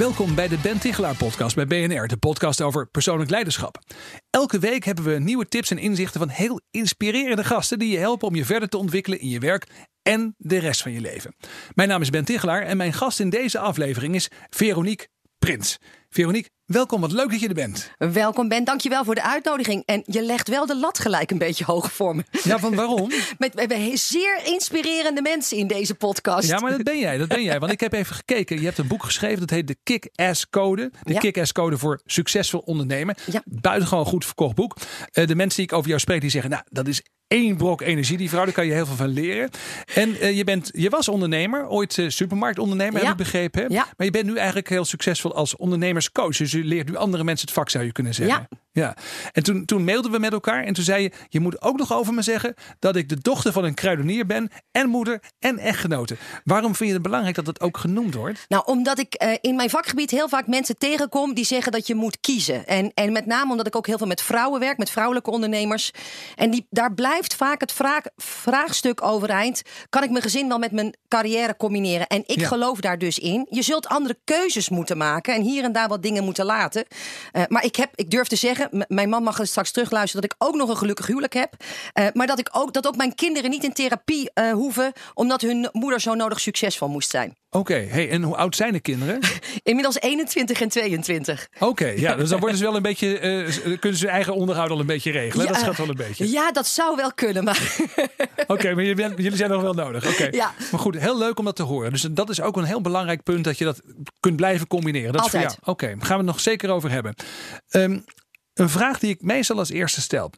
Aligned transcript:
Welkom 0.00 0.34
bij 0.34 0.48
de 0.48 0.58
Ben 0.62 0.80
Tichelaar 0.80 1.16
podcast 1.16 1.54
bij 1.54 1.66
BNR, 1.66 2.06
de 2.06 2.16
podcast 2.16 2.60
over 2.60 2.86
persoonlijk 2.86 3.30
leiderschap. 3.30 3.78
Elke 4.30 4.58
week 4.58 4.84
hebben 4.84 5.04
we 5.04 5.18
nieuwe 5.18 5.48
tips 5.48 5.70
en 5.70 5.78
inzichten 5.78 6.20
van 6.20 6.28
heel 6.28 6.60
inspirerende 6.70 7.44
gasten 7.44 7.78
die 7.78 7.92
je 7.92 7.98
helpen 7.98 8.28
om 8.28 8.34
je 8.34 8.44
verder 8.44 8.68
te 8.68 8.76
ontwikkelen 8.76 9.20
in 9.20 9.28
je 9.28 9.38
werk 9.38 9.66
en 10.02 10.34
de 10.38 10.58
rest 10.58 10.82
van 10.82 10.92
je 10.92 11.00
leven. 11.00 11.34
Mijn 11.74 11.88
naam 11.88 12.00
is 12.00 12.10
Ben 12.10 12.24
Tichelaar 12.24 12.62
en 12.62 12.76
mijn 12.76 12.92
gast 12.92 13.20
in 13.20 13.30
deze 13.30 13.58
aflevering 13.58 14.14
is 14.14 14.28
Veronique 14.50 15.08
Prins. 15.38 15.78
Veronique, 16.08 16.50
welkom. 16.72 17.00
Wat 17.00 17.12
leuk 17.12 17.30
dat 17.30 17.40
je 17.40 17.48
er 17.48 17.54
bent. 17.54 17.90
Welkom 17.98 18.48
Ben, 18.48 18.64
dankjewel 18.64 19.04
voor 19.04 19.14
de 19.14 19.22
uitnodiging. 19.22 19.82
En 19.86 20.02
je 20.06 20.22
legt 20.22 20.48
wel 20.48 20.66
de 20.66 20.76
lat 20.76 20.98
gelijk 20.98 21.30
een 21.30 21.38
beetje 21.38 21.64
hoog 21.64 21.92
voor 21.92 22.16
me. 22.16 22.24
Ja, 22.42 22.58
van 22.58 22.74
waarom? 22.74 23.10
Met, 23.38 23.54
we 23.54 23.60
hebben 23.60 23.98
zeer 23.98 24.40
inspirerende 24.44 25.22
mensen 25.22 25.56
in 25.56 25.66
deze 25.66 25.94
podcast. 25.94 26.48
Ja, 26.48 26.58
maar 26.58 26.70
dat 26.70 26.82
ben 26.82 26.98
jij. 26.98 27.18
Dat 27.18 27.28
ben 27.28 27.42
jij. 27.42 27.58
Want 27.58 27.72
ik 27.72 27.80
heb 27.80 27.92
even 27.92 28.14
gekeken. 28.14 28.58
Je 28.58 28.64
hebt 28.64 28.78
een 28.78 28.86
boek 28.86 29.04
geschreven. 29.04 29.40
Dat 29.40 29.50
heet 29.50 29.66
de 29.66 29.76
Kick-Ass 29.82 30.50
Code. 30.50 30.90
De 31.02 31.12
Ja. 31.12 31.18
Kick-Ass 31.18 31.52
Code 31.52 31.78
voor 31.78 32.00
succesvol 32.04 32.60
ondernemen. 32.60 33.14
Ja. 33.30 33.42
Buitengewoon 33.44 34.04
goed 34.06 34.24
verkocht 34.24 34.54
boek. 34.54 34.76
Eh, 35.12 35.26
de 35.26 35.34
mensen 35.34 35.56
die 35.56 35.70
ik 35.70 35.72
over 35.76 35.88
jou 35.88 36.00
spreek, 36.00 36.20
die 36.20 36.30
zeggen... 36.30 36.50
Nou, 36.50 36.62
dat 36.68 36.88
is 36.88 37.02
één 37.26 37.56
brok 37.56 37.80
energie. 37.80 38.16
Die 38.16 38.28
vrouw, 38.28 38.44
daar 38.44 38.52
kan 38.54 38.66
je 38.66 38.72
heel 38.72 38.86
veel 38.86 38.96
van 38.96 39.08
leren. 39.08 39.50
En 39.94 40.20
eh, 40.20 40.36
je, 40.36 40.44
bent, 40.44 40.70
je 40.72 40.88
was 40.90 41.08
ondernemer. 41.08 41.68
Ooit 41.68 41.98
eh, 41.98 42.08
supermarktondernemer, 42.08 42.94
heb 42.94 43.02
Ja. 43.02 43.10
ik 43.10 43.16
begrepen. 43.16 43.70
Ja. 43.72 43.86
Maar 43.96 44.06
je 44.06 44.12
bent 44.12 44.26
nu 44.26 44.36
eigenlijk 44.36 44.68
heel 44.68 44.84
succesvol 44.84 45.34
als 45.34 45.56
ondernemerscoach. 45.56 46.36
Dus 46.36 46.50
je 46.50 46.59
leert 46.64 46.88
nu 46.88 46.96
andere 46.96 47.24
mensen 47.24 47.46
het 47.46 47.56
vak, 47.56 47.70
zou 47.70 47.84
je 47.84 47.92
kunnen 47.92 48.14
zeggen. 48.14 48.48
En 48.72 49.42
toen, 49.42 49.64
toen 49.64 49.84
mailden 49.84 50.10
we 50.10 50.18
met 50.18 50.32
elkaar. 50.32 50.64
En 50.64 50.74
toen 50.74 50.84
zei 50.84 51.02
je, 51.02 51.12
je 51.28 51.40
moet 51.40 51.62
ook 51.62 51.78
nog 51.78 51.92
over 51.92 52.14
me 52.14 52.22
zeggen... 52.22 52.54
dat 52.78 52.96
ik 52.96 53.08
de 53.08 53.18
dochter 53.20 53.52
van 53.52 53.64
een 53.64 53.74
kruidenier 53.74 54.26
ben. 54.26 54.50
En 54.72 54.88
moeder 54.88 55.20
en 55.38 55.58
echtgenote. 55.58 56.16
Waarom 56.44 56.74
vind 56.74 56.88
je 56.88 56.94
het 56.94 57.02
belangrijk 57.04 57.34
dat 57.36 57.44
dat 57.44 57.60
ook 57.60 57.76
genoemd 57.76 58.14
wordt? 58.14 58.44
Nou, 58.48 58.62
omdat 58.66 58.98
ik 58.98 59.14
eh, 59.14 59.32
in 59.40 59.56
mijn 59.56 59.70
vakgebied 59.70 60.10
heel 60.10 60.28
vaak 60.28 60.46
mensen 60.46 60.78
tegenkom 60.78 61.34
die 61.34 61.44
zeggen 61.44 61.72
dat 61.72 61.86
je 61.86 61.94
moet 61.94 62.20
kiezen. 62.20 62.66
En, 62.66 62.90
en 62.94 63.12
met 63.12 63.26
name 63.26 63.50
omdat 63.50 63.66
ik 63.66 63.76
ook 63.76 63.86
heel 63.86 63.98
veel 63.98 64.06
met 64.06 64.22
vrouwen 64.22 64.60
werk, 64.60 64.78
met 64.78 64.90
vrouwelijke 64.90 65.30
ondernemers. 65.30 65.90
En 66.36 66.50
die, 66.50 66.66
daar 66.70 66.94
blijft 66.94 67.34
vaak 67.34 67.60
het 67.60 67.72
vraag, 67.72 68.02
vraagstuk 68.16 69.02
overeind. 69.02 69.62
Kan 69.88 70.02
ik 70.02 70.10
mijn 70.10 70.22
gezin 70.22 70.48
wel 70.48 70.58
met 70.58 70.72
mijn 70.72 70.96
carrière 71.08 71.56
combineren? 71.56 72.06
En 72.06 72.22
ik 72.26 72.40
Ja. 72.40 72.46
geloof 72.46 72.80
daar 72.80 72.98
dus 72.98 73.18
in. 73.18 73.46
Je 73.50 73.62
zult 73.62 73.86
andere 73.86 74.18
keuzes 74.24 74.68
moeten 74.68 74.96
maken 74.96 75.34
en 75.34 75.42
hier 75.42 75.64
en 75.64 75.72
daar 75.72 75.88
wat 75.88 76.02
dingen 76.02 76.24
moeten 76.24 76.44
laten. 76.44 76.84
Eh, 77.32 77.42
maar 77.48 77.64
ik, 77.64 77.76
heb, 77.76 77.90
ik 77.94 78.10
durf 78.10 78.26
te 78.28 78.36
zeggen, 78.36 78.59
mijn 78.88 79.08
man 79.08 79.22
mag 79.22 79.38
er 79.38 79.46
straks 79.46 79.70
terugluisteren 79.70 80.22
dat 80.22 80.32
ik 80.32 80.46
ook 80.46 80.54
nog 80.54 80.68
een 80.68 80.76
gelukkig 80.76 81.06
huwelijk 81.06 81.32
heb. 81.32 81.54
Eh, 81.92 82.06
maar 82.12 82.26
dat, 82.26 82.38
ik 82.38 82.48
ook, 82.52 82.72
dat 82.72 82.86
ook 82.86 82.96
mijn 82.96 83.14
kinderen 83.14 83.50
niet 83.50 83.64
in 83.64 83.72
therapie 83.72 84.30
eh, 84.34 84.52
hoeven, 84.52 84.92
omdat 85.14 85.40
hun 85.40 85.68
moeder 85.72 86.00
zo 86.00 86.14
nodig 86.14 86.40
succesvol 86.40 86.88
moest 86.88 87.10
zijn. 87.10 87.36
Oké, 87.50 87.86
hey, 87.88 88.10
en 88.10 88.22
hoe 88.22 88.36
oud 88.36 88.56
zijn 88.56 88.72
de 88.72 88.80
kinderen? 88.80 89.18
Inmiddels 89.62 90.00
21 90.00 90.60
en 90.60 90.68
22 90.68 91.48
Oké, 91.58 91.86
ja, 91.86 92.14
dus 92.14 92.28
dan 92.28 92.40
worden 92.40 92.58
ze 92.58 92.64
wel 92.64 92.76
een 92.76 92.82
beetje, 92.90 93.18
eh, 93.18 93.78
kunnen 93.78 93.98
ze 93.98 94.04
hun 94.04 94.14
eigen 94.14 94.34
onderhoud 94.34 94.70
al 94.70 94.80
een 94.80 94.86
beetje 94.86 95.10
regelen. 95.10 95.46
dat 95.46 95.56
schat 95.56 95.76
wel 95.76 95.88
een 95.88 95.96
beetje. 95.96 96.30
Ja, 96.30 96.52
dat 96.52 96.66
zou 96.66 96.96
wel 96.96 97.12
kunnen, 97.12 97.44
maar 97.44 97.76
Oké, 98.46 98.74
maar 98.74 98.84
jullie 98.84 99.36
zijn 99.36 99.50
nog 99.50 99.62
wel 99.62 99.74
nodig. 99.74 100.08
Oké. 100.08 100.28
Ja. 100.30 100.54
Maar 100.70 100.80
goed, 100.80 100.98
heel 100.98 101.18
leuk 101.18 101.38
om 101.38 101.44
dat 101.44 101.56
te 101.56 101.62
horen. 101.62 101.92
Dus 101.92 102.02
dat 102.02 102.30
is 102.30 102.40
ook 102.40 102.56
een 102.56 102.64
heel 102.64 102.80
belangrijk 102.80 103.22
punt 103.22 103.44
dat 103.44 103.58
je 103.58 103.64
dat 103.64 103.80
kunt 104.20 104.36
blijven 104.36 104.66
combineren. 104.66 105.12
Dat 105.12 105.22
Altijd. 105.22 105.58
Oké, 105.64 105.86
gaan 105.86 105.98
we 105.98 106.14
het 106.14 106.24
nog 106.24 106.40
zeker 106.40 106.70
over 106.70 106.90
hebben. 106.90 107.14
Ehm, 107.68 107.98
een 108.54 108.68
vraag 108.68 108.98
die 108.98 109.10
ik 109.10 109.22
meestal 109.22 109.58
als 109.58 109.70
eerste 109.70 110.00
stel. 110.00 110.30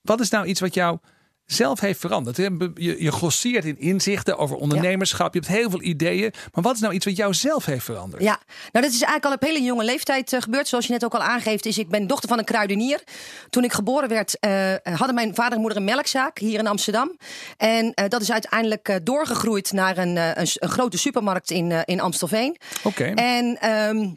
Wat 0.00 0.20
is 0.20 0.30
nou 0.30 0.46
iets 0.46 0.60
wat 0.60 0.74
jou 0.74 0.98
zelf 1.44 1.80
heeft 1.80 2.00
veranderd? 2.00 2.36
Je, 2.36 2.96
je 2.98 3.12
grosseert 3.12 3.64
in 3.64 3.78
inzichten 3.78 4.38
over 4.38 4.56
ondernemerschap. 4.56 5.34
Je 5.34 5.40
hebt 5.40 5.52
heel 5.52 5.70
veel 5.70 5.82
ideeën. 5.82 6.32
Maar 6.52 6.62
wat 6.62 6.74
is 6.74 6.80
nou 6.80 6.94
iets 6.94 7.04
wat 7.04 7.16
jou 7.16 7.34
zelf 7.34 7.64
heeft 7.64 7.84
veranderd? 7.84 8.22
ja. 8.22 8.40
Nou, 8.72 8.84
dat 8.84 8.94
is 8.94 9.02
eigenlijk 9.02 9.24
al 9.24 9.32
op 9.32 9.42
hele 9.42 9.62
jonge 9.62 9.84
leeftijd 9.84 10.32
eh, 10.32 10.40
gebeurd. 10.40 10.68
Zoals 10.68 10.86
je 10.86 10.92
net 10.92 11.04
ook 11.04 11.14
al 11.14 11.22
aangeeft, 11.22 11.66
is 11.66 11.78
ik 11.78 11.88
ben 11.88 12.06
dochter 12.06 12.28
van 12.28 12.38
een 12.38 12.44
kruidenier. 12.44 13.02
Toen 13.50 13.64
ik 13.64 13.72
geboren 13.72 14.08
werd, 14.08 14.38
eh, 14.38 14.74
hadden 14.82 15.14
mijn 15.14 15.34
vader 15.34 15.52
en 15.52 15.60
moeder 15.60 15.78
een 15.78 15.84
melkzaak 15.84 16.38
hier 16.38 16.58
in 16.58 16.66
Amsterdam. 16.66 17.16
En 17.56 17.94
eh, 17.94 18.08
dat 18.08 18.20
is 18.20 18.32
uiteindelijk 18.32 19.00
doorgegroeid 19.02 19.72
naar 19.72 19.98
een, 19.98 20.16
een, 20.16 20.68
grote 20.68 20.98
supermarkt 20.98 21.50
in, 21.50 21.84
in 21.84 22.00
Amstelveen. 22.00 22.56
Oké. 22.82 23.04
En 23.04 23.60
ehm, 23.60 24.10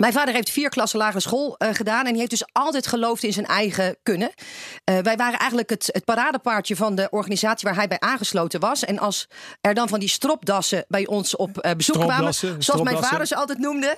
mijn 0.00 0.12
vader 0.12 0.34
heeft 0.34 0.50
vier 0.50 0.68
klassen 0.68 0.98
lagere 0.98 1.20
school 1.20 1.56
eh, 1.56 1.68
gedaan. 1.72 2.04
En 2.04 2.10
die 2.10 2.18
heeft 2.18 2.30
dus 2.30 2.44
altijd 2.52 2.86
geloofd 2.86 3.22
in 3.22 3.32
zijn 3.32 3.46
eigen 3.46 3.96
kunnen. 4.02 4.30
Eh, 4.84 4.98
wij 4.98 5.16
waren 5.16 5.38
eigenlijk 5.38 5.70
het, 5.70 5.88
het 5.92 6.04
paradepaardje 6.04 6.76
van 6.76 6.94
de 6.94 7.08
organisatie 7.10 7.68
waar 7.68 7.78
hij 7.78 7.88
bij 7.88 8.00
aangesloten 8.00 8.60
was. 8.60 8.84
En 8.84 8.98
als 8.98 9.28
er 9.60 9.74
dan 9.74 9.88
van 9.88 10.00
die 10.00 10.08
stropdassen 10.08 10.84
bij 10.88 11.06
ons 11.06 11.36
op 11.36 11.58
eh, 11.58 11.72
bezoek 11.76 12.00
kwamen. 12.00 12.34
Zoals 12.34 12.82
mijn 12.82 12.98
vader 12.98 13.26
ze 13.26 13.34
altijd 13.34 13.58
noemde. 13.58 13.96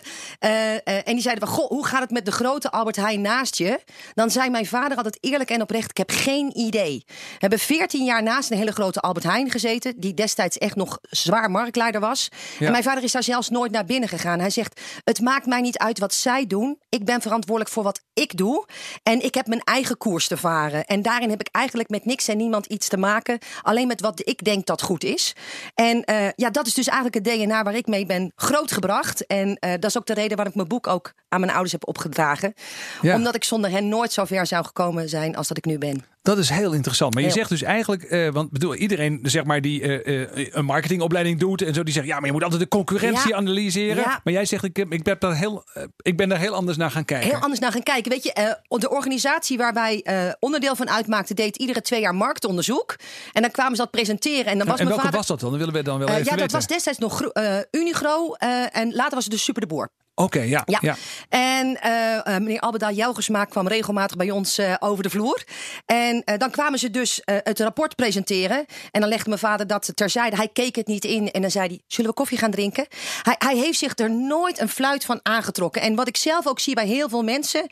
en 0.85 1.15
die 1.15 1.21
zeiden 1.21 1.47
van, 1.47 1.57
goh, 1.57 1.69
hoe 1.69 1.87
gaat 1.87 2.01
het 2.01 2.11
met 2.11 2.25
de 2.25 2.33
grote 2.33 2.71
Albert 2.71 2.97
Heijn 2.97 3.21
naast 3.21 3.57
je? 3.57 3.81
Dan 4.15 4.31
zei 4.31 4.51
mijn 4.51 4.67
vader 4.67 4.97
altijd 4.97 5.19
eerlijk 5.21 5.51
en 5.51 5.63
oprecht, 5.63 5.91
ik 5.91 5.97
heb 5.97 6.11
geen 6.11 6.59
idee. 6.59 7.03
We 7.07 7.37
hebben 7.39 7.59
veertien 7.59 8.05
jaar 8.05 8.23
naast 8.23 8.51
een 8.51 8.57
hele 8.57 8.73
grote 8.73 9.01
Albert 9.01 9.27
Heijn 9.27 9.51
gezeten. 9.51 9.95
Die 10.01 10.15
destijds 10.15 10.59
echt 10.59 10.77
nog 10.77 10.99
zwaar 11.11 11.51
marktleider 11.51 12.01
was. 12.01 12.29
Ja. 12.59 12.67
En 12.67 12.73
mijn 12.73 12.85
vader 12.85 13.03
is 13.03 13.13
daar 13.13 13.23
zelfs 13.23 13.49
nooit 13.49 13.73
naar 13.73 13.85
binnen 13.85 14.09
gegaan. 14.09 14.39
Hij 14.39 14.51
zegt, 14.51 14.81
het 15.05 15.21
maakt 15.21 15.47
mij 15.47 15.61
niet 15.61 15.79
uit 15.79 15.92
wat 15.99 16.15
zij 16.15 16.47
doen. 16.47 16.79
Ik 16.89 17.05
ben 17.05 17.21
verantwoordelijk 17.21 17.75
voor 17.75 17.83
wat 17.83 18.01
ik 18.13 18.37
doe. 18.37 18.67
En 19.03 19.25
ik 19.25 19.35
heb 19.35 19.47
mijn 19.47 19.61
eigen 19.61 19.97
koers 19.97 20.27
te 20.27 20.37
varen. 20.37 20.85
En 20.85 21.03
daarin 21.03 21.31
heb 21.31 21.41
ik 21.41 21.49
eigenlijk 21.53 21.89
met 21.89 22.05
niks 22.05 22.29
en 22.29 22.37
niemand 22.37 22.67
iets 22.67 22.89
te 22.89 22.97
maken. 22.97 23.39
Alleen 23.63 23.87
met 23.87 24.01
wat 24.01 24.29
ik 24.29 24.45
denk 24.45 24.67
dat 24.67 24.83
goed 24.83 25.05
is. 25.05 25.35
En 25.75 26.05
eh, 26.05 26.29
ja, 26.37 26.51
dat 26.51 26.67
is 26.67 26.75
dus 26.75 26.87
eigenlijk 26.87 27.27
het 27.27 27.37
DNA 27.37 27.63
waar 27.63 27.75
ik 27.75 27.87
mee 27.87 28.07
ben 28.07 28.33
grootgebracht. 28.37 29.27
En 29.27 29.57
eh, 29.57 29.71
dat 29.71 29.85
is 29.85 29.97
ook 29.97 30.07
de 30.07 30.15
reden 30.15 30.37
waarom 30.37 30.49
ik 30.49 30.55
mijn 30.55 30.69
boek 30.69 30.87
ook 30.87 31.13
aan 31.29 31.41
mijn 31.41 31.53
ouders 31.53 31.73
heb 31.73 31.89
opgedragen. 31.89 32.55
Ja. 33.01 33.15
Omdat 33.15 33.35
ik 33.35 33.45
zonder 33.45 33.71
hen 33.71 33.89
nooit 33.89 34.13
zo 34.13 34.25
ver 34.25 34.47
zou 34.47 34.65
gekomen 34.65 35.09
zijn 35.09 35.37
als 35.37 35.49
dat 35.49 35.57
ik 35.57 35.65
nu 35.65 35.79
ben. 35.79 36.12
Dat 36.23 36.39
is 36.39 36.49
heel 36.49 36.73
interessant. 36.73 37.15
Maar 37.15 37.23
je 37.23 37.31
zegt 37.31 37.49
dus 37.49 37.63
eigenlijk, 37.63 38.03
eh, 38.03 38.29
want 38.29 38.51
bedoel, 38.51 38.75
iedereen 38.75 39.19
zeg 39.23 39.45
maar, 39.45 39.61
die 39.61 39.83
eh, 39.83 40.23
eh, 40.23 40.49
een 40.51 40.65
marketingopleiding 40.65 41.39
doet 41.39 41.63
en 41.63 41.75
zo, 41.75 41.83
die 41.83 41.95
zegt 41.95 42.07
ja, 42.07 42.17
maar 42.17 42.27
je 42.27 42.33
moet 42.33 42.43
altijd 42.43 42.61
de 42.61 42.69
concurrentie 42.69 43.29
Ja. 43.31 43.37
analyseren. 43.37 43.97
Ja. 44.03 44.21
Maar 44.25 44.33
jij 44.33 44.45
zegt, 44.45 44.65
ik, 44.65 44.79
ik, 44.79 45.03
ben 45.03 45.17
daar 45.19 45.37
heel, 45.37 45.65
ik 45.97 46.17
ben 46.17 46.29
daar 46.29 46.39
heel 46.39 46.55
anders 46.55 46.77
naar 46.77 46.91
gaan 46.91 47.05
kijken. 47.05 47.29
Heel 47.31 47.41
anders 47.41 47.61
naar 47.61 47.73
gaan 47.73 47.83
kijken. 47.83 48.11
Weet 48.13 48.23
je, 48.23 48.57
de 48.69 48.91
organisatie 48.91 49.57
waar 49.57 49.73
wij 49.73 50.05
onderdeel 50.39 50.77
van 50.77 50.91
uitmaakten, 50.91 51.37
deed 51.37 51.57
iedere 51.57 51.81
twee 51.83 52.01
jaar 52.01 52.15
marktonderzoek. 52.15 52.97
En 53.33 53.43
dan 53.43 53.51
kwamen 53.51 53.77
ze 53.77 53.83
dat 53.83 53.91
presenteren. 53.91 54.47
En 54.53 54.59
dan 54.59 54.67
was 54.67 54.79
en 54.79 54.85
mijn 54.85 54.89
welke 54.89 55.03
vader. 55.03 55.17
was 55.19 55.27
dat 55.27 55.41
dan? 55.41 55.51
Dat 55.51 55.59
willen 55.59 55.75
we 55.75 55.83
dan 55.83 55.99
wel 55.99 56.09
even 56.09 56.19
ja, 56.25 56.31
dat 56.31 56.39
weten. 56.39 56.57
was 56.57 56.67
destijds 56.67 56.99
nog 56.99 57.17
Gro- 57.17 57.63
Unigro. 57.71 58.33
en 58.73 58.95
later 58.95 59.15
was 59.15 59.25
het 59.25 59.33
dus 59.33 59.45
Super 59.45 59.61
de 59.61 59.67
Boer. 59.67 59.91
Oké, 60.15 60.41
ja, 60.41 60.63
ja. 60.67 60.79
Ja. 60.81 60.97
En 61.29 61.81
eh, 61.81 62.39
meneer 62.39 62.61
Albeda 62.61 62.91
Jelgersma 62.91 63.45
kwam 63.45 63.69
regelmatig 63.69 64.17
bij 64.17 64.31
ons 64.31 64.59
eh, 64.59 64.75
over 64.79 65.03
de 65.03 65.11
vloer. 65.11 65.45
En 65.87 66.23
dan 66.37 66.51
kwamen 66.51 66.79
ze 66.79 66.91
dus 66.91 67.21
het 67.25 67.61
rapport 67.61 67.97
presenteren. 67.97 68.65
En 68.91 69.01
dan 69.01 69.09
legde 69.09 69.29
mijn 69.29 69.41
vader 69.41 69.67
dat 69.67 69.93
terzijde. 69.95 70.37
Hij 70.37 70.49
keek 70.49 70.77
het 70.77 70.87
niet 70.87 71.05
in. 71.05 71.31
En 71.31 71.41
dan 71.41 71.51
zei 71.51 71.67
hij, 71.67 71.81
zullen 71.87 72.11
we 72.11 72.17
koffie 72.17 72.39
gaan 72.39 72.51
drinken? 72.51 72.87
Hij, 73.23 73.35
hij 73.39 73.57
heeft 73.57 73.79
zich 73.79 73.99
er 73.99 74.11
nooit 74.11 74.61
een 74.61 74.69
fluit 74.69 75.05
van 75.05 75.21
aangetrokken. 75.23 75.83
En 75.83 75.95
wat 75.95 76.09
ik 76.09 76.17
zelf 76.17 76.47
ook 76.47 76.61
zie 76.61 76.75
bij 76.75 76.87
heel 76.87 77.09
veel 77.09 77.23
mensen... 77.23 77.71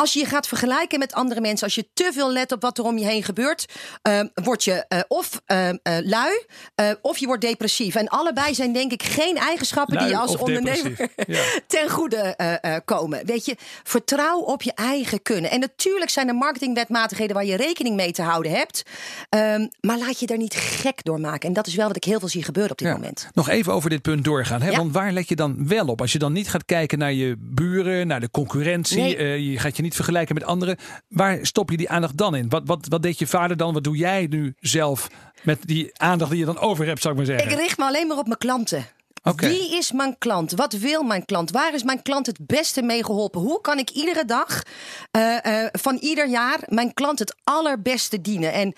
Als 0.00 0.12
je 0.12 0.18
je 0.18 0.26
gaat 0.26 0.48
vergelijken 0.48 0.98
met 0.98 1.12
andere 1.12 1.40
mensen, 1.40 1.64
als 1.66 1.74
je 1.74 1.88
te 1.94 2.10
veel 2.12 2.32
let 2.32 2.52
op 2.52 2.62
wat 2.62 2.78
er 2.78 2.84
om 2.84 2.98
je 2.98 3.04
heen 3.04 3.22
gebeurt, 3.22 3.66
eh, 4.02 4.20
word 4.34 4.64
je 4.64 4.84
eh, 4.88 5.00
of 5.08 5.40
eh, 5.46 5.68
eh, 5.68 5.74
lui 6.04 6.44
eh, 6.74 6.90
of 7.02 7.18
je 7.18 7.26
wordt 7.26 7.40
depressief. 7.42 7.94
En 7.94 8.08
allebei 8.08 8.54
zijn 8.54 8.72
denk 8.72 8.92
ik 8.92 9.02
geen 9.02 9.36
eigenschappen 9.36 9.98
die 9.98 10.08
je 10.08 10.16
als 10.16 10.36
ondernemer. 10.36 10.78
Ja. 11.26 11.42
ten 11.66 11.90
goede 11.90 12.36
komen. 12.84 13.26
Weet 13.26 13.44
je, 13.44 13.56
vertrouw 13.82 14.38
op 14.38 14.62
je 14.62 14.72
eigen 14.74 15.22
kunnen. 15.22 15.50
En 15.50 15.60
natuurlijk 15.60 16.10
zijn 16.10 16.28
er 16.28 16.34
marketingwetmatigheden 16.34 17.34
waar 17.34 17.44
je 17.44 17.56
rekening 17.56 17.96
mee 17.96 18.12
te 18.12 18.22
houden 18.22 18.52
hebt. 18.52 18.82
Ehm, 19.28 19.66
maar 19.80 19.98
laat 19.98 20.20
je 20.20 20.26
daar 20.26 20.36
niet 20.38 20.54
gek 20.54 21.04
door 21.04 21.20
maken. 21.20 21.48
En 21.48 21.54
dat 21.54 21.66
is 21.66 21.74
wel 21.74 21.86
wat 21.86 21.96
ik 21.96 22.04
heel 22.04 22.18
veel 22.18 22.28
zie 22.28 22.42
gebeuren 22.42 22.72
op 22.72 22.78
dit 22.78 22.88
Ja. 22.88 22.94
moment. 22.94 23.28
Nog 23.34 23.48
even 23.48 23.72
over 23.72 23.90
dit 23.90 24.02
punt 24.02 24.24
doorgaan. 24.24 24.62
Hè? 24.62 24.70
Ja. 24.70 24.76
Want 24.76 24.92
waar 24.92 25.12
let 25.12 25.28
je 25.28 25.36
dan 25.36 25.68
wel 25.68 25.86
op? 25.86 26.00
Als 26.00 26.12
je 26.12 26.18
dan 26.18 26.32
niet 26.32 26.48
gaat 26.48 26.64
kijken 26.64 26.98
naar 26.98 27.12
je 27.12 27.36
buren, 27.38 28.06
naar 28.06 28.20
de 28.20 28.30
concurrentie. 28.30 28.98
Nee. 29.16 29.50
je 29.50 29.58
gaat 29.58 29.76
je 29.76 29.82
niet 29.82 29.89
vergelijken 29.94 30.34
met 30.34 30.44
anderen. 30.44 30.76
Waar 31.08 31.38
stop 31.42 31.70
je 31.70 31.76
die 31.76 31.90
aandacht 31.90 32.16
dan 32.16 32.34
in? 32.34 32.48
Wat, 32.48 32.62
wat, 32.64 32.86
wat 32.88 33.02
deed 33.02 33.18
je 33.18 33.26
vader 33.26 33.56
dan? 33.56 33.74
Wat 33.74 33.84
doe 33.84 33.96
jij 33.96 34.26
nu 34.30 34.54
zelf 34.60 35.08
met 35.42 35.58
die 35.64 35.90
aandacht 35.98 36.30
die 36.30 36.40
je 36.40 36.46
dan 36.46 36.58
over 36.58 36.86
hebt, 36.86 37.02
zou 37.02 37.14
ik 37.14 37.26
maar 37.26 37.36
zeggen? 37.36 37.50
Ik 37.50 37.58
richt 37.58 37.78
me 37.78 37.84
alleen 37.84 38.06
maar 38.06 38.18
op 38.18 38.26
mijn 38.26 38.38
klanten. 38.38 38.86
Oké. 39.22 39.48
Wie 39.48 39.76
is 39.76 39.92
mijn 39.92 40.18
klant? 40.18 40.52
Wat 40.52 40.72
wil 40.72 41.02
mijn 41.02 41.24
klant? 41.24 41.50
Waar 41.50 41.74
is 41.74 41.82
mijn 41.82 42.02
klant 42.02 42.26
het 42.26 42.46
beste 42.46 42.82
mee 42.82 43.04
geholpen? 43.04 43.40
Hoe 43.40 43.60
kan 43.60 43.78
ik 43.78 43.90
iedere 43.90 44.24
dag 44.24 44.62
eh, 45.10 45.64
eh, 45.64 45.68
van 45.72 45.96
ieder 45.96 46.28
jaar 46.28 46.60
mijn 46.66 46.94
klant 46.94 47.18
het 47.18 47.34
allerbeste 47.44 48.20
dienen? 48.20 48.52
En 48.52 48.74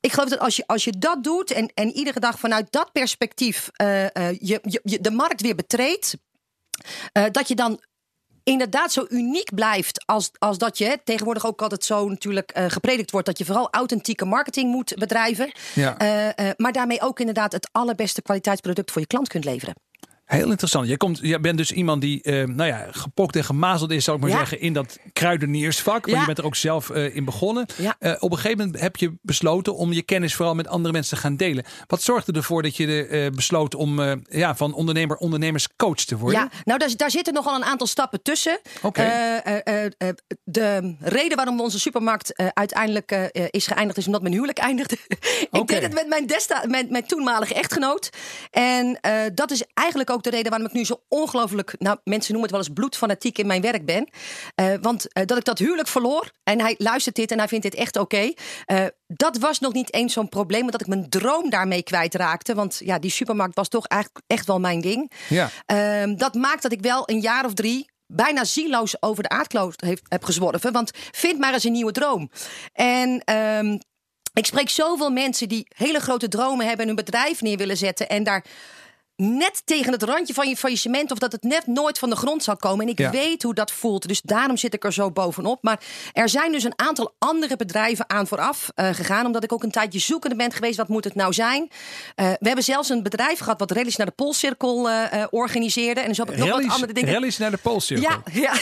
ik 0.00 0.12
geloof 0.12 0.28
dat 0.28 0.38
als 0.38 0.56
je, 0.56 0.66
als 0.66 0.84
je 0.84 0.98
dat 0.98 1.24
doet 1.24 1.50
en, 1.50 1.70
en 1.74 1.92
iedere 1.92 2.20
dag 2.20 2.38
vanuit 2.38 2.66
dat 2.70 2.92
perspectief 2.92 3.70
eh, 3.72 4.06
je, 4.30 4.58
je, 4.62 4.80
je 4.82 5.00
de 5.00 5.10
markt 5.10 5.40
weer 5.40 5.54
betreedt, 5.54 6.16
dat 7.32 7.48
je 7.48 7.54
dan 7.54 7.80
inderdaad 8.50 8.92
zo 8.92 9.06
uniek 9.08 9.54
blijft 9.54 10.02
als, 10.06 10.30
als 10.38 10.58
dat 10.58 10.78
je 10.78 10.84
hè, 10.84 10.94
tegenwoordig 11.04 11.46
ook 11.46 11.62
altijd 11.62 11.84
zo 11.84 12.08
natuurlijk 12.08 12.50
eh, 12.50 12.64
gepredikt 12.68 13.10
wordt 13.10 13.26
dat 13.26 13.38
je 13.38 13.44
vooral 13.44 13.70
authentieke 13.70 14.24
marketing 14.24 14.70
moet 14.70 14.94
bedrijven. 14.94 15.52
Ja. 15.74 15.98
Eh, 15.98 16.28
eh, 16.28 16.54
maar 16.56 16.72
daarmee 16.72 17.00
ook 17.00 17.20
inderdaad 17.20 17.52
het 17.52 17.68
allerbeste 17.72 18.22
kwaliteitsproduct 18.22 18.90
voor 18.90 19.00
je 19.00 19.06
klant 19.06 19.28
kunt 19.28 19.44
leveren. 19.44 19.74
Heel 20.36 20.50
interessant. 20.50 20.86
Jij, 20.86 20.96
komt, 20.96 21.40
bent 21.40 21.56
dus 21.56 21.72
iemand 21.72 22.00
die 22.00 22.22
eh, 22.22 22.46
nou 22.46 22.68
ja, 22.68 22.86
gepokt 22.90 23.36
en 23.36 23.44
gemazeld 23.44 23.90
is, 23.90 24.04
zou 24.04 24.16
ik 24.16 24.22
maar 24.22 24.32
Ja. 24.32 24.38
zeggen, 24.38 24.60
in 24.60 24.72
dat 24.72 24.98
kruideniersvak. 25.12 26.10
Maar 26.10 26.20
je 26.20 26.26
bent 26.26 26.38
er 26.38 26.44
ook 26.44 26.56
zelf 26.56 26.90
eh, 26.90 27.16
in 27.16 27.24
begonnen. 27.24 27.66
Ja. 27.76 27.96
Eh, 27.98 28.12
op 28.18 28.30
een 28.30 28.36
gegeven 28.36 28.58
moment 28.58 28.80
heb 28.80 28.96
je 28.96 29.12
besloten 29.22 29.76
om 29.76 29.92
je 29.92 30.02
kennis 30.02 30.34
vooral 30.34 30.54
met 30.54 30.68
andere 30.68 30.92
mensen 30.92 31.16
te 31.16 31.22
gaan 31.22 31.36
delen. 31.36 31.64
Wat 31.86 32.02
zorgde 32.02 32.32
ervoor 32.32 32.62
dat 32.62 32.76
je 32.76 33.30
besloot 33.34 33.74
om 33.74 34.00
ja, 34.28 34.56
van 34.56 34.72
ondernemer 34.74 35.16
ondernemerscoach 35.16 36.04
te 36.04 36.16
worden? 36.16 36.40
Ja, 36.40 36.50
nou 36.64 36.78
daar, 36.78 36.96
daar 36.96 37.10
zitten 37.10 37.34
nogal 37.34 37.54
een 37.54 37.64
aantal 37.64 37.86
stappen 37.86 38.22
tussen. 38.22 38.60
Oké. 38.82 39.02
De 40.44 40.96
reden 41.00 41.36
waarom 41.36 41.60
onze 41.60 41.80
supermarkt 41.80 42.42
uiteindelijk 42.54 43.30
is 43.50 43.66
geëindigd 43.66 43.98
is 43.98 44.06
omdat 44.06 44.22
mijn 44.22 44.34
huwelijk 44.34 44.58
eindigde. 44.68 44.96
ik 45.08 45.48
Oké. 45.50 45.72
deed 45.74 45.82
het 45.82 45.94
met 45.94 46.08
mijn, 46.08 46.26
desta 46.26 46.64
mijn 46.68 47.06
toenmalige 47.06 47.54
echtgenoot. 47.54 48.10
En 48.50 48.98
dat 49.34 49.50
is 49.50 49.64
eigenlijk 49.74 50.10
ook 50.10 50.19
de 50.24 50.30
reden 50.30 50.50
waarom 50.50 50.68
ik 50.68 50.74
nu 50.74 50.84
zo 50.84 51.02
ongelooflijk, 51.08 51.74
nou 51.78 51.98
mensen 52.04 52.32
noemen 52.32 52.50
het 52.50 52.58
wel 52.58 52.66
eens 52.68 52.78
bloedfanatiek 52.80 53.38
in 53.38 53.46
mijn 53.46 53.62
werk 53.62 53.84
ben. 53.84 54.08
Eh, 54.54 54.74
want 54.80 55.12
eh, 55.12 55.26
dat 55.26 55.38
ik 55.38 55.44
dat 55.44 55.58
huwelijk 55.58 55.88
verloor 55.88 56.30
en 56.42 56.60
hij 56.60 56.74
luistert 56.78 57.16
dit 57.16 57.30
en 57.30 57.38
hij 57.38 57.48
vindt 57.48 57.64
dit 57.64 57.74
echt 57.74 57.96
oké. 57.96 58.32
Eh, 58.64 58.84
dat 59.06 59.38
was 59.38 59.58
nog 59.58 59.72
niet 59.72 59.94
eens 59.94 60.12
zo'n 60.12 60.28
probleem, 60.28 60.60
omdat 60.60 60.80
ik 60.80 60.86
mijn 60.86 61.08
droom 61.08 61.50
daarmee 61.50 61.82
kwijtraakte. 61.82 62.54
Want 62.54 62.80
ja, 62.84 62.98
die 62.98 63.10
supermarkt 63.10 63.54
was 63.54 63.68
toch 63.68 63.86
eigenlijk 63.86 64.24
echt 64.26 64.46
wel 64.46 64.60
mijn 64.60 64.80
ding. 64.80 65.12
Ja. 65.28 65.50
Ehm, 65.66 66.16
dat 66.16 66.34
maakt 66.34 66.62
dat 66.62 66.72
ik 66.72 66.80
wel 66.80 67.02
een 67.06 67.20
jaar 67.20 67.44
of 67.44 67.54
drie 67.54 67.90
bijna 68.06 68.44
zieloos 68.44 69.02
over 69.02 69.22
de 69.22 69.28
aardkloot 69.28 69.80
heeft, 69.80 70.02
heb 70.08 70.24
gezworven. 70.24 70.72
Want 70.72 70.90
vind 71.10 71.38
maar 71.38 71.52
eens 71.52 71.64
een 71.64 71.72
nieuwe 71.72 71.92
droom. 71.92 72.30
En 72.72 73.22
ehm, 73.24 73.78
ik 74.32 74.46
spreek 74.46 74.68
zoveel 74.68 75.10
mensen 75.10 75.48
die 75.48 75.66
hele 75.76 76.00
grote 76.00 76.28
dromen 76.28 76.66
hebben... 76.66 76.80
en 76.80 76.86
hun 76.86 77.04
bedrijf 77.04 77.40
neer 77.40 77.56
willen 77.56 77.76
zetten 77.76 78.08
en 78.08 78.22
daar 78.22 78.44
net 79.20 79.62
tegen 79.64 79.92
het 79.92 80.02
randje 80.02 80.34
van 80.34 80.48
je 80.48 80.56
faillissement... 80.56 81.10
of 81.10 81.18
dat 81.18 81.32
het 81.32 81.42
net 81.42 81.66
nooit 81.66 81.98
van 81.98 82.10
de 82.10 82.16
grond 82.16 82.42
zal 82.44 82.56
komen. 82.56 82.84
En 82.84 82.90
ik 82.92 82.98
Ja. 82.98 83.10
weet 83.10 83.42
hoe 83.42 83.54
dat 83.54 83.70
voelt, 83.70 84.08
dus 84.08 84.20
daarom 84.20 84.56
zit 84.56 84.74
ik 84.74 84.84
er 84.84 84.92
zo 84.92 85.10
bovenop. 85.10 85.62
Maar 85.62 85.80
er 86.12 86.28
zijn 86.28 86.52
dus 86.52 86.64
een 86.64 86.72
aantal 86.76 87.14
andere 87.18 87.56
bedrijven 87.56 88.10
aan 88.10 88.26
vooraf 88.26 88.70
eh, 88.74 88.88
gegaan... 88.92 89.26
omdat 89.26 89.44
ik 89.44 89.52
ook 89.52 89.62
een 89.62 89.70
tijdje 89.70 89.98
zoekende 89.98 90.36
ben 90.36 90.52
geweest, 90.52 90.76
wat 90.76 90.88
moet 90.88 91.04
het 91.04 91.14
nou 91.14 91.32
zijn? 91.32 91.70
Eh, 92.14 92.26
we 92.26 92.46
hebben 92.46 92.64
zelfs 92.64 92.88
een 92.88 93.02
bedrijf 93.02 93.38
gehad 93.38 93.58
wat 93.58 93.70
rallies 93.70 93.96
naar 93.96 94.06
de 94.06 94.12
Poolcirkel 94.12 94.90
eh, 94.90 95.24
organiseerde. 95.30 96.00
En 96.00 96.08
dus 96.08 96.16
heb 96.16 96.30
ik 96.30 96.36
nog 96.36 96.48
wat 96.48 96.68
andere 96.68 96.92
dingen... 96.92 97.12
rallies 97.12 97.38
naar 97.38 97.50
de 97.50 97.56
Poolcirkel. 97.56 98.10
Ja, 98.10 98.22
ja. 98.42 98.52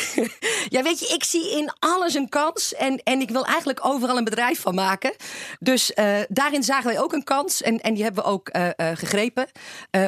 ja, 0.68 0.82
weet 0.82 0.98
je, 0.98 1.06
ik 1.14 1.24
zie 1.24 1.50
in 1.58 1.72
alles 1.78 2.14
een 2.14 2.28
kans. 2.28 2.74
En, 2.74 3.00
en 3.02 3.20
ik 3.20 3.30
wil 3.30 3.44
eigenlijk 3.46 3.86
overal 3.86 4.16
een 4.16 4.24
bedrijf 4.24 4.60
van 4.60 4.74
maken. 4.74 5.14
Dus 5.58 5.92
daarin 6.28 6.62
zagen 6.62 6.86
wij 6.86 7.00
ook 7.00 7.12
een 7.12 7.24
kans. 7.24 7.62
En, 7.62 7.80
en 7.80 7.94
die 7.94 8.02
hebben 8.02 8.24
we 8.24 8.30
ook 8.30 8.50
gegrepen. 8.94 9.46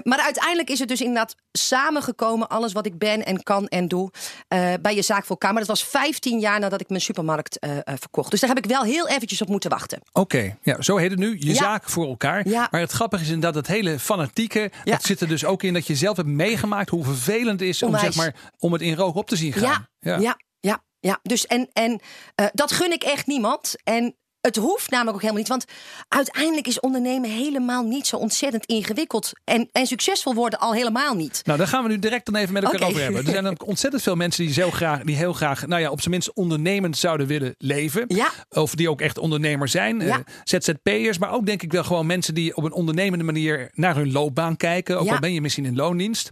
Maar 0.03 0.39
uiteindelijk 0.41 0.71
is 0.71 0.79
het 0.79 0.89
dus 0.89 1.01
inderdaad 1.01 1.35
samengekomen. 1.53 2.49
Alles 2.49 2.73
wat 2.73 2.87
ik 2.87 2.99
ben 2.99 3.25
en 3.25 3.43
kan 3.43 3.67
en 3.69 3.89
doe. 3.89 4.11
eh, 4.49 4.73
bij 4.83 4.95
je 4.95 5.03
zaak 5.03 5.21
voor 5.21 5.31
elkaar. 5.31 5.51
Maar 5.53 5.67
dat 5.67 5.71
was 5.79 5.85
15 5.89 6.39
jaar 6.41 6.61
nadat 6.61 6.81
ik 6.81 6.89
mijn 6.89 7.01
supermarkt 7.01 7.59
eh, 7.59 7.77
eh, 7.77 7.83
verkocht. 7.85 8.31
Dus 8.31 8.41
daar 8.41 8.49
heb 8.49 8.59
ik 8.59 8.71
wel 8.71 8.83
heel 8.83 9.09
eventjes 9.09 9.43
op 9.43 9.49
moeten 9.49 9.71
wachten. 9.71 10.01
Oké, 10.13 10.57
ja, 10.63 10.83
zo 10.83 10.97
heet 10.97 11.11
het 11.11 11.19
nu. 11.19 11.37
Je 11.39 11.47
Ja. 11.47 11.55
zaak 11.55 11.89
voor 11.91 12.07
elkaar. 12.07 12.49
Ja. 12.49 12.69
Maar 12.71 12.81
het 12.81 12.93
grappige 12.93 13.23
is 13.23 13.29
inderdaad 13.29 13.55
dat 13.55 13.67
hele 13.67 13.99
fanatieke. 13.99 14.71
Ja. 14.85 14.93
Dat 14.93 15.03
zit 15.03 15.21
er 15.21 15.29
dus 15.29 15.45
ook 15.45 15.63
in 15.63 15.73
dat 15.75 15.87
je 15.87 15.95
zelf 15.97 16.17
hebt 16.17 16.29
meegemaakt 16.29 16.91
hoe 16.91 17.05
vervelend 17.05 17.61
het 17.61 17.69
is 17.69 17.83
om, 17.83 17.99
zeg 17.99 18.15
maar, 18.15 18.35
om 18.59 18.73
het 18.73 18.83
in 18.83 18.95
rook 18.95 19.15
op 19.15 19.27
te 19.29 19.37
zien 19.37 19.53
gaan. 19.53 19.89
Ja, 20.01 20.19
ja, 20.19 20.37
ja, 20.61 20.83
ja. 21.01 21.19
Dus 21.23 21.47
en, 21.47 21.69
en 21.73 22.01
dat 22.53 22.73
gun 22.73 22.93
ik 22.93 23.03
echt 23.03 23.27
niemand. 23.27 23.75
En 23.85 24.17
het 24.41 24.57
hoeft 24.57 24.91
namelijk 24.91 25.15
ook 25.15 25.21
helemaal 25.23 25.41
niet. 25.43 25.49
Want 25.51 25.65
uiteindelijk 26.09 26.67
is 26.67 26.81
ondernemen 26.81 27.31
helemaal 27.31 27.83
niet 27.85 28.07
zo 28.07 28.17
ontzettend 28.17 28.67
ingewikkeld. 28.67 29.33
En, 29.45 29.69
en 29.73 29.87
succesvol 29.87 30.35
worden 30.35 30.59
al 30.59 30.75
helemaal 30.75 31.15
niet. 31.15 31.41
Nou, 31.45 31.59
daar 31.59 31.67
gaan 31.67 31.83
we 31.83 31.89
nu 31.89 31.99
direct 31.99 32.27
dan 32.27 32.37
even 32.37 32.53
met 32.53 32.63
elkaar 32.63 32.89
over 32.89 33.03
hebben. 33.03 33.25
Er 33.27 33.33
zijn 33.33 33.47
ook 33.47 33.67
ontzettend 33.67 34.03
veel 34.03 34.15
mensen 34.17 34.45
die 34.47 34.55
heel 34.55 34.71
graag, 34.71 35.03
die 35.03 35.17
heel 35.17 35.33
graag, 35.33 35.67
nou 35.67 35.81
ja, 35.83 35.91
op 35.91 35.99
zijn 36.01 36.11
minst 36.11 36.33
ondernemend 36.33 36.97
zouden 36.97 37.27
willen 37.27 37.55
leven. 37.59 38.05
Ja. 38.09 38.31
Of 38.49 38.75
die 38.75 38.91
ook 38.91 39.01
echt 39.01 39.19
ondernemer 39.19 39.69
zijn. 39.69 40.01
Ja. 40.01 40.17
Eh, 40.19 40.35
ZZP'ers, 40.45 41.19
maar 41.19 41.33
ook 41.33 41.47
denk 41.47 41.63
ik 41.63 41.73
wel 41.73 41.85
gewoon 41.85 42.07
mensen 42.07 42.35
die 42.35 42.57
op 42.57 42.65
een 42.65 42.73
ondernemende 42.73 43.25
manier 43.25 43.71
naar 43.75 43.95
hun 43.97 44.13
loopbaan 44.13 44.57
kijken. 44.57 44.99
Ook 44.99 45.07
Ja. 45.07 45.13
al 45.13 45.19
ben 45.19 45.33
je 45.33 45.41
misschien 45.41 45.65
in 45.65 45.77
loondienst. 45.77 46.31